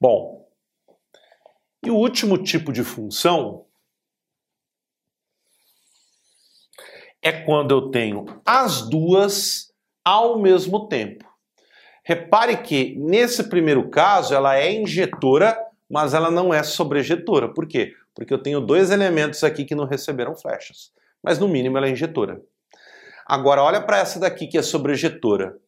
Bom, 0.00 0.48
e 1.84 1.90
o 1.90 1.94
último 1.94 2.42
tipo 2.42 2.72
de 2.72 2.82
função 2.82 3.66
é 7.20 7.32
quando 7.32 7.72
eu 7.72 7.90
tenho 7.90 8.24
as 8.46 8.88
duas 8.88 9.70
ao 10.02 10.38
mesmo 10.38 10.88
tempo. 10.88 11.30
Repare 12.02 12.62
que 12.62 12.96
nesse 12.96 13.50
primeiro 13.50 13.90
caso 13.90 14.34
ela 14.34 14.56
é 14.56 14.72
injetora 14.72 15.69
mas 15.90 16.14
ela 16.14 16.30
não 16.30 16.54
é 16.54 16.62
sobrejetora. 16.62 17.48
Por 17.52 17.66
quê? 17.66 17.94
Porque 18.14 18.32
eu 18.32 18.38
tenho 18.38 18.60
dois 18.60 18.92
elementos 18.92 19.42
aqui 19.42 19.64
que 19.64 19.74
não 19.74 19.86
receberam 19.86 20.36
flechas. 20.36 20.92
Mas 21.20 21.38
no 21.38 21.48
mínimo 21.48 21.76
ela 21.76 21.88
é 21.88 21.90
injetora. 21.90 22.40
Agora 23.26 23.62
olha 23.62 23.82
para 23.82 23.98
essa 23.98 24.20
daqui 24.20 24.46
que 24.46 24.56
é 24.56 24.62
sobrejetora. 24.62 25.58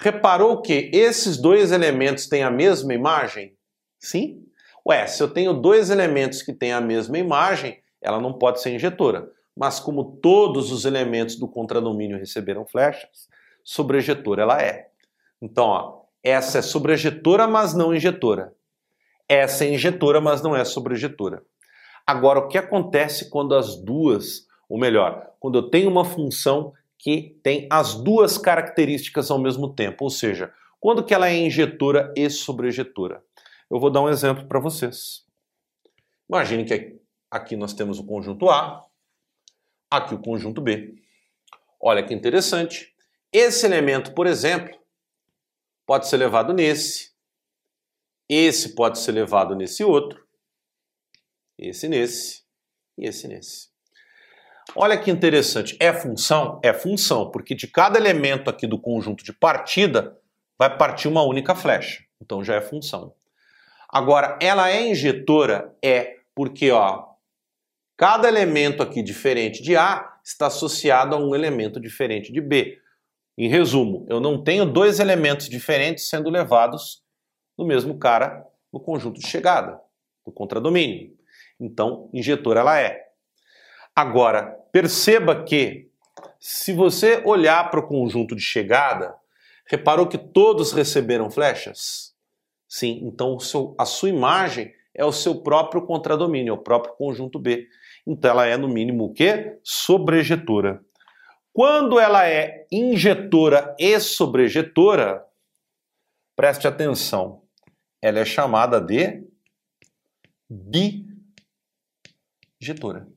Reparou 0.00 0.62
que 0.62 0.90
esses 0.94 1.36
dois 1.36 1.72
elementos 1.72 2.28
têm 2.28 2.44
a 2.44 2.50
mesma 2.50 2.94
imagem? 2.94 3.56
Sim? 3.98 4.44
Ué, 4.86 5.06
se 5.08 5.20
eu 5.20 5.28
tenho 5.28 5.52
dois 5.52 5.90
elementos 5.90 6.40
que 6.40 6.52
têm 6.52 6.72
a 6.72 6.80
mesma 6.80 7.18
imagem, 7.18 7.82
ela 8.00 8.20
não 8.20 8.32
pode 8.32 8.62
ser 8.62 8.70
injetora. 8.70 9.28
Mas 9.56 9.80
como 9.80 10.18
todos 10.22 10.70
os 10.70 10.84
elementos 10.84 11.34
do 11.34 11.48
contradomínio 11.48 12.16
receberam 12.16 12.64
flechas, 12.64 13.28
sobrejetora 13.64 14.42
ela 14.42 14.62
é. 14.62 14.88
Então, 15.42 15.64
ó, 15.64 16.02
essa 16.22 16.58
é 16.58 16.62
sobrejetora, 16.62 17.48
mas 17.48 17.74
não 17.74 17.92
injetora 17.92 18.56
essa 19.28 19.64
é 19.64 19.74
injetora, 19.74 20.20
mas 20.20 20.42
não 20.42 20.56
é 20.56 20.64
sobrejetora. 20.64 21.42
Agora, 22.06 22.38
o 22.38 22.48
que 22.48 22.56
acontece 22.56 23.28
quando 23.28 23.54
as 23.54 23.76
duas, 23.76 24.46
ou 24.68 24.78
melhor, 24.78 25.32
quando 25.38 25.58
eu 25.58 25.68
tenho 25.68 25.90
uma 25.90 26.04
função 26.04 26.72
que 26.96 27.38
tem 27.42 27.68
as 27.70 27.94
duas 27.94 28.38
características 28.38 29.30
ao 29.30 29.38
mesmo 29.38 29.74
tempo, 29.74 30.04
ou 30.04 30.10
seja, 30.10 30.52
quando 30.80 31.04
que 31.04 31.12
ela 31.12 31.28
é 31.28 31.36
injetora 31.36 32.12
e 32.16 32.30
sobrejetora? 32.30 33.22
Eu 33.70 33.78
vou 33.78 33.90
dar 33.90 34.00
um 34.00 34.08
exemplo 34.08 34.46
para 34.46 34.58
vocês. 34.58 35.24
Imagine 36.28 36.64
que 36.64 36.98
aqui 37.30 37.56
nós 37.56 37.74
temos 37.74 37.98
o 37.98 38.04
conjunto 38.04 38.48
A, 38.48 38.84
aqui 39.90 40.14
o 40.14 40.18
conjunto 40.18 40.60
B. 40.60 40.94
Olha 41.80 42.02
que 42.02 42.14
interessante. 42.14 42.94
Esse 43.32 43.66
elemento, 43.66 44.12
por 44.12 44.26
exemplo, 44.26 44.78
pode 45.86 46.08
ser 46.08 46.16
levado 46.16 46.54
nesse, 46.54 47.10
esse 48.28 48.74
pode 48.74 48.98
ser 48.98 49.12
levado 49.12 49.54
nesse 49.54 49.82
outro, 49.82 50.22
esse 51.58 51.88
nesse 51.88 52.42
e 52.96 53.06
esse 53.06 53.26
nesse. 53.26 53.68
Olha 54.76 54.98
que 54.98 55.10
interessante, 55.10 55.76
é 55.80 55.92
função? 55.92 56.60
É 56.62 56.74
função, 56.74 57.30
porque 57.30 57.54
de 57.54 57.66
cada 57.66 57.98
elemento 57.98 58.50
aqui 58.50 58.66
do 58.66 58.78
conjunto 58.78 59.24
de 59.24 59.32
partida 59.32 60.18
vai 60.58 60.76
partir 60.76 61.08
uma 61.08 61.22
única 61.22 61.54
flecha, 61.54 62.04
então 62.20 62.44
já 62.44 62.56
é 62.56 62.60
função. 62.60 63.14
Agora, 63.88 64.38
ela 64.42 64.70
é 64.70 64.88
injetora? 64.88 65.74
É, 65.82 66.16
porque 66.34 66.70
ó, 66.70 67.06
cada 67.96 68.28
elemento 68.28 68.82
aqui 68.82 69.02
diferente 69.02 69.62
de 69.62 69.74
A 69.74 70.18
está 70.22 70.48
associado 70.48 71.16
a 71.16 71.18
um 71.18 71.34
elemento 71.34 71.80
diferente 71.80 72.30
de 72.30 72.40
B. 72.40 72.78
Em 73.38 73.48
resumo, 73.48 74.04
eu 74.10 74.20
não 74.20 74.42
tenho 74.42 74.66
dois 74.66 75.00
elementos 75.00 75.48
diferentes 75.48 76.08
sendo 76.08 76.28
levados 76.28 77.02
no 77.58 77.66
mesmo 77.66 77.98
cara 77.98 78.46
no 78.72 78.78
conjunto 78.78 79.18
de 79.18 79.26
chegada, 79.26 79.80
no 80.24 80.32
contradomínio. 80.32 81.12
Então, 81.58 82.08
injetor 82.12 82.56
ela 82.56 82.78
é. 82.80 83.08
Agora, 83.94 84.56
perceba 84.70 85.42
que 85.42 85.90
se 86.38 86.72
você 86.72 87.20
olhar 87.24 87.68
para 87.70 87.80
o 87.80 87.86
conjunto 87.86 88.36
de 88.36 88.42
chegada, 88.42 89.14
reparou 89.66 90.06
que 90.06 90.18
todos 90.18 90.72
receberam 90.72 91.30
flechas? 91.30 92.14
Sim, 92.68 93.00
então 93.02 93.40
seu, 93.40 93.74
a 93.78 93.84
sua 93.84 94.10
imagem 94.10 94.72
é 94.94 95.04
o 95.04 95.12
seu 95.12 95.42
próprio 95.42 95.82
contradomínio, 95.82 96.50
é 96.50 96.54
o 96.54 96.62
próprio 96.62 96.94
conjunto 96.94 97.38
B. 97.38 97.66
Então 98.06 98.30
ela 98.30 98.46
é 98.46 98.56
no 98.56 98.68
mínimo 98.68 99.06
o 99.06 99.12
quê? 99.12 99.58
Sobrejetora. 99.62 100.84
Quando 101.52 101.98
ela 101.98 102.28
é 102.28 102.66
injetora 102.70 103.74
e 103.78 103.98
sobrejetora, 103.98 105.24
preste 106.36 106.68
atenção 106.68 107.47
ela 108.00 108.20
é 108.20 108.24
chamada 108.24 108.80
de 108.80 109.24
bijetora. 112.60 113.08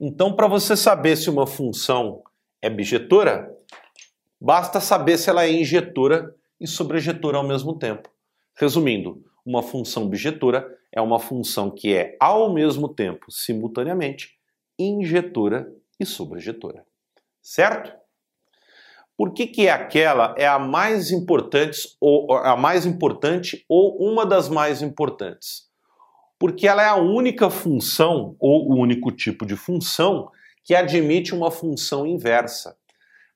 Então, 0.00 0.34
para 0.34 0.46
você 0.46 0.76
saber 0.76 1.16
se 1.16 1.28
uma 1.28 1.46
função 1.46 2.22
é 2.62 2.70
bijetora, 2.70 3.52
basta 4.40 4.80
saber 4.80 5.18
se 5.18 5.28
ela 5.28 5.44
é 5.44 5.50
injetora 5.50 6.34
e 6.60 6.66
sobrejetora 6.66 7.38
ao 7.38 7.46
mesmo 7.46 7.78
tempo. 7.78 8.08
Resumindo, 8.54 9.24
uma 9.44 9.62
função 9.62 10.08
bijetora 10.08 10.78
é 10.92 11.00
uma 11.00 11.18
função 11.18 11.70
que 11.70 11.94
é 11.94 12.16
ao 12.20 12.52
mesmo 12.52 12.88
tempo, 12.88 13.30
simultaneamente, 13.30 14.38
injetora 14.78 15.72
e 15.98 16.06
sobrejetora. 16.06 16.86
Certo? 17.42 17.92
Por 19.18 19.32
que, 19.32 19.48
que 19.48 19.68
aquela 19.68 20.32
é 20.38 20.46
a 20.46 20.60
mais 20.60 21.10
importante 21.10 21.96
ou 22.00 22.32
a 22.32 22.56
mais 22.56 22.86
importante 22.86 23.64
ou 23.68 23.98
uma 23.98 24.24
das 24.24 24.48
mais 24.48 24.80
importantes? 24.80 25.64
Porque 26.38 26.68
ela 26.68 26.84
é 26.84 26.88
a 26.88 26.94
única 26.94 27.50
função 27.50 28.36
ou 28.38 28.70
o 28.70 28.76
único 28.76 29.10
tipo 29.10 29.44
de 29.44 29.56
função 29.56 30.30
que 30.62 30.72
admite 30.72 31.34
uma 31.34 31.50
função 31.50 32.06
inversa. 32.06 32.76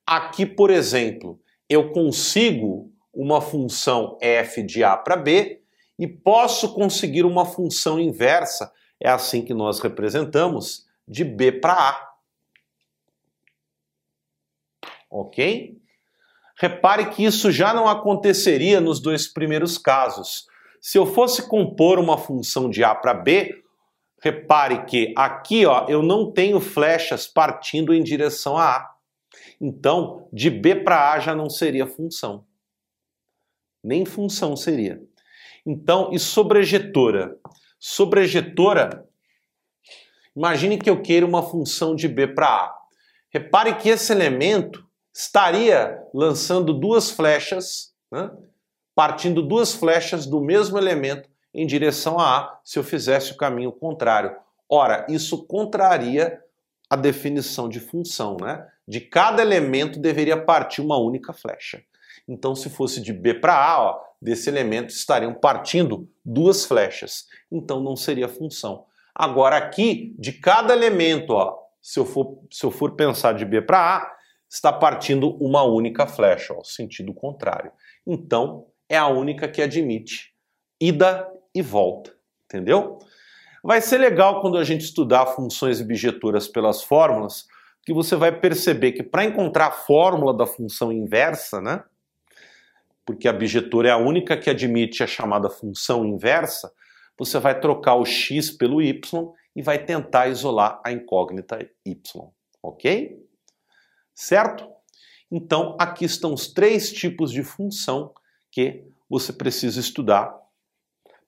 Aqui, 0.07 0.45
por 0.45 0.69
exemplo, 0.69 1.37
eu 1.67 1.91
consigo 1.91 2.89
uma 3.13 3.41
função 3.41 4.17
f 4.21 4.63
de 4.63 4.85
a 4.85 4.95
para 4.95 5.17
b 5.17 5.59
e 5.99 6.07
posso 6.07 6.73
conseguir 6.73 7.25
uma 7.25 7.43
função 7.43 7.99
inversa, 7.99 8.71
é 9.01 9.09
assim 9.09 9.41
que 9.41 9.53
nós 9.53 9.81
representamos, 9.81 10.85
de 11.05 11.25
b 11.25 11.51
para 11.51 11.73
a 11.73 12.12
ok? 15.13 15.77
Repare 16.57 17.09
que 17.11 17.23
isso 17.23 17.51
já 17.51 17.73
não 17.73 17.87
aconteceria 17.87 18.81
nos 18.81 18.99
dois 18.99 19.31
primeiros 19.31 19.77
casos. 19.77 20.45
Se 20.81 20.97
eu 20.97 21.05
fosse 21.05 21.47
compor 21.47 21.99
uma 21.99 22.17
função 22.17 22.69
de 22.69 22.83
A 22.83 22.93
para 22.93 23.13
B, 23.13 23.63
repare 24.21 24.85
que 24.85 25.13
aqui 25.15 25.65
ó, 25.65 25.85
eu 25.87 26.01
não 26.01 26.31
tenho 26.31 26.59
flechas 26.59 27.27
partindo 27.27 27.93
em 27.93 28.03
direção 28.03 28.57
a 28.57 28.77
A. 28.77 28.93
Então, 29.61 30.27
de 30.31 30.49
B 30.49 30.75
para 30.75 31.11
A 31.13 31.19
já 31.19 31.35
não 31.35 31.49
seria 31.49 31.87
função. 31.87 32.45
Nem 33.83 34.05
função 34.05 34.55
seria. 34.55 35.01
Então, 35.65 36.09
e 36.11 36.19
sobrejetora? 36.19 37.37
Sobrejetora, 37.79 39.07
imagine 40.35 40.77
que 40.77 40.89
eu 40.89 41.01
queira 41.01 41.25
uma 41.25 41.43
função 41.43 41.95
de 41.95 42.07
B 42.07 42.27
para 42.27 42.47
A. 42.47 42.75
Repare 43.29 43.75
que 43.75 43.89
esse 43.89 44.11
elemento 44.11 44.85
estaria 45.13 46.01
lançando 46.13 46.73
duas 46.73 47.11
flechas, 47.11 47.93
né, 48.11 48.31
partindo 48.95 49.41
duas 49.41 49.73
flechas 49.73 50.25
do 50.25 50.41
mesmo 50.41 50.77
elemento 50.77 51.29
em 51.53 51.67
direção 51.67 52.19
a 52.19 52.37
A 52.37 52.59
se 52.63 52.79
eu 52.79 52.83
fizesse 52.83 53.31
o 53.31 53.37
caminho 53.37 53.71
contrário. 53.71 54.35
Ora, 54.67 55.05
isso 55.07 55.45
contraria 55.45 56.41
a 56.89 56.95
definição 56.95 57.69
de 57.69 57.79
função, 57.79 58.37
né? 58.39 58.67
De 58.87 58.99
cada 58.99 59.41
elemento 59.41 59.99
deveria 59.99 60.37
partir 60.41 60.81
uma 60.81 60.97
única 60.97 61.31
flecha. 61.31 61.83
Então, 62.27 62.55
se 62.55 62.69
fosse 62.69 63.01
de 63.01 63.13
B 63.13 63.33
para 63.33 63.53
A, 63.53 63.81
ó, 63.81 64.01
desse 64.21 64.49
elemento 64.49 64.89
estariam 64.89 65.33
partindo 65.33 66.09
duas 66.23 66.65
flechas. 66.65 67.25
Então, 67.51 67.81
não 67.81 67.95
seria 67.95 68.27
função. 68.27 68.85
Agora, 69.13 69.57
aqui, 69.57 70.15
de 70.17 70.33
cada 70.33 70.73
elemento, 70.73 71.33
ó, 71.33 71.57
se, 71.81 71.99
eu 71.99 72.05
for, 72.05 72.39
se 72.49 72.65
eu 72.65 72.71
for 72.71 72.95
pensar 72.95 73.33
de 73.33 73.45
B 73.45 73.61
para 73.61 73.97
A, 73.97 74.11
está 74.53 74.71
partindo 74.71 75.35
uma 75.43 75.63
única 75.63 76.05
flecha, 76.05 76.53
ó, 76.53 76.63
sentido 76.63 77.11
contrário. 77.11 77.71
Então, 78.05 78.67
é 78.87 78.95
a 78.95 79.07
única 79.07 79.47
que 79.47 79.63
admite 79.63 80.31
ida 80.79 81.27
e 81.55 81.61
volta, 81.63 82.15
entendeu? 82.45 82.99
Vai 83.63 83.81
ser 83.81 83.97
legal 83.97 84.41
quando 84.41 84.59
a 84.59 84.63
gente 84.63 84.81
estudar 84.81 85.25
funções 85.25 85.79
e 85.79 85.83
bijeturas 85.83 86.47
pelas 86.47 86.83
fórmulas, 86.83 87.47
que 87.83 87.91
você 87.91 88.15
vai 88.15 88.31
perceber 88.31 88.91
que 88.91 89.01
para 89.01 89.25
encontrar 89.25 89.67
a 89.67 89.71
fórmula 89.71 90.37
da 90.37 90.45
função 90.45 90.91
inversa, 90.91 91.59
né? 91.59 91.83
Porque 93.03 93.27
a 93.27 93.33
bijetura 93.33 93.89
é 93.89 93.91
a 93.91 93.97
única 93.97 94.37
que 94.37 94.51
admite 94.51 95.01
a 95.01 95.07
chamada 95.07 95.49
função 95.49 96.05
inversa, 96.05 96.71
você 97.17 97.39
vai 97.39 97.59
trocar 97.59 97.95
o 97.95 98.05
x 98.05 98.51
pelo 98.51 98.81
y 98.81 99.33
e 99.55 99.63
vai 99.63 99.83
tentar 99.83 100.27
isolar 100.27 100.79
a 100.85 100.91
incógnita 100.91 101.59
y, 101.83 101.95
ok? 102.61 103.23
Certo? 104.13 104.69
Então, 105.31 105.75
aqui 105.79 106.05
estão 106.05 106.33
os 106.33 106.47
três 106.47 106.91
tipos 106.91 107.31
de 107.31 107.43
função 107.43 108.13
que 108.51 108.83
você 109.09 109.33
precisa 109.33 109.79
estudar 109.79 110.35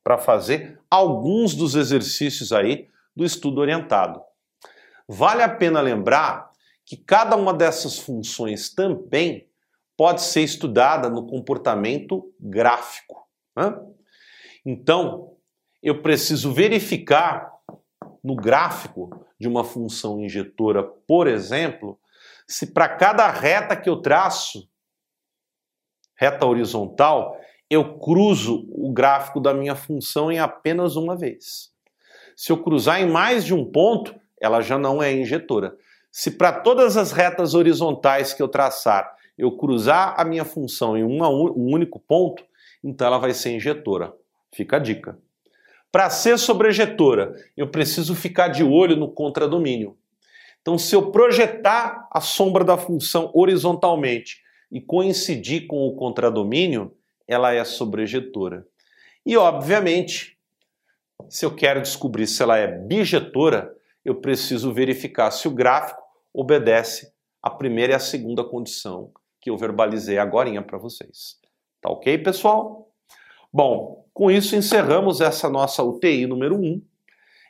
para 0.03 0.17
fazer 0.17 0.79
alguns 0.89 1.55
dos 1.55 1.75
exercícios 1.75 2.53
aí 2.53 2.87
do 3.15 3.25
estudo 3.25 3.59
orientado. 3.59 4.21
Vale 5.07 5.41
a 5.41 5.49
pena 5.49 5.81
lembrar 5.81 6.51
que 6.85 6.95
cada 6.95 7.35
uma 7.35 7.53
dessas 7.53 7.97
funções 7.97 8.69
também 8.69 9.47
pode 9.97 10.21
ser 10.21 10.41
estudada 10.41 11.09
no 11.09 11.25
comportamento 11.25 12.31
gráfico. 12.39 13.27
Né? 13.55 13.75
Então, 14.63 15.35
eu 15.81 16.01
preciso 16.01 16.53
verificar 16.53 17.51
no 18.23 18.35
gráfico 18.35 19.25
de 19.39 19.47
uma 19.47 19.63
função 19.63 20.19
injetora, 20.19 20.83
por 20.83 21.27
exemplo, 21.27 21.99
se 22.47 22.67
para 22.67 22.87
cada 22.89 23.29
reta 23.29 23.75
que 23.75 23.89
eu 23.89 23.97
traço, 23.97 24.67
reta 26.15 26.45
horizontal, 26.45 27.39
eu 27.69 27.97
cruzo 27.97 28.67
o 28.69 28.91
gráfico 28.91 29.39
da 29.39 29.53
minha 29.53 29.75
função 29.75 30.31
em 30.31 30.39
apenas 30.39 30.95
uma 30.95 31.15
vez. 31.15 31.71
Se 32.35 32.51
eu 32.51 32.61
cruzar 32.61 33.01
em 33.01 33.09
mais 33.09 33.43
de 33.43 33.53
um 33.53 33.69
ponto, 33.69 34.15
ela 34.39 34.61
já 34.61 34.77
não 34.77 35.01
é 35.01 35.11
injetora. 35.11 35.75
Se 36.11 36.31
para 36.31 36.51
todas 36.51 36.95
as 36.95 37.11
retas 37.11 37.53
horizontais 37.53 38.33
que 38.33 38.41
eu 38.41 38.47
traçar, 38.47 39.15
eu 39.37 39.57
cruzar 39.57 40.13
a 40.17 40.23
minha 40.23 40.45
função 40.45 40.97
em 40.97 41.03
uma, 41.03 41.29
um 41.29 41.73
único 41.73 41.99
ponto, 41.99 42.43
então 42.83 43.07
ela 43.07 43.17
vai 43.17 43.33
ser 43.33 43.51
injetora. 43.51 44.13
Fica 44.53 44.77
a 44.77 44.79
dica. 44.79 45.17
Para 45.91 46.09
ser 46.09 46.37
sobrejetora, 46.37 47.35
eu 47.55 47.69
preciso 47.69 48.13
ficar 48.15 48.49
de 48.49 48.63
olho 48.63 48.95
no 48.95 49.09
contradomínio. 49.11 49.97
Então, 50.65 50.79
se 50.79 50.95
eu 50.95 51.11
projetar 51.11 52.09
a 52.11 52.19
sombra 52.19 52.63
da 52.63 52.75
função 52.75 53.29
horizontalmente 53.35 54.41
e 54.71 54.81
coincidir 54.81 55.67
com 55.67 55.87
o 55.87 55.95
contradomínio, 55.95 56.91
ela 57.27 57.53
é 57.53 57.63
sobrejetora. 57.63 58.65
E, 59.23 59.37
obviamente, 59.37 60.39
se 61.29 61.45
eu 61.45 61.55
quero 61.55 61.83
descobrir 61.83 62.25
se 62.25 62.41
ela 62.41 62.57
é 62.57 62.65
bijetora, 62.65 63.75
eu 64.03 64.15
preciso 64.15 64.73
verificar 64.73 65.29
se 65.29 65.47
o 65.47 65.51
gráfico 65.51 66.01
obedece 66.33 67.13
à 67.43 67.51
primeira 67.51 67.93
e 67.93 67.95
à 67.95 67.99
segunda 67.99 68.43
condição 68.43 69.11
que 69.39 69.51
eu 69.51 69.57
verbalizei 69.57 70.17
agora 70.17 70.49
para 70.63 70.79
vocês. 70.79 71.37
Tá 71.79 71.91
ok, 71.91 72.17
pessoal? 72.17 72.91
Bom, 73.53 74.03
com 74.11 74.31
isso 74.31 74.55
encerramos 74.55 75.21
essa 75.21 75.47
nossa 75.47 75.83
UTI 75.83 76.25
número 76.25 76.55
1. 76.55 76.81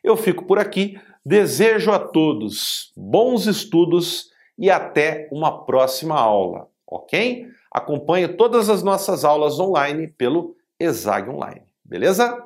Eu 0.03 0.17
fico 0.17 0.43
por 0.45 0.59
aqui. 0.59 0.99
Desejo 1.25 1.91
a 1.91 1.97
todos 1.97 2.93
bons 2.95 3.47
estudos 3.47 4.29
e 4.55 4.69
até 4.69 5.27
uma 5.31 5.65
próxima 5.65 6.15
aula, 6.15 6.69
ok? 6.85 7.47
Acompanhe 7.71 8.27
todas 8.27 8.69
as 8.69 8.83
nossas 8.83 9.25
aulas 9.25 9.59
online 9.59 10.07
pelo 10.07 10.55
ESAG 10.79 11.27
Online, 11.27 11.63
beleza? 11.83 12.45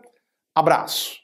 Abraço! 0.56 1.19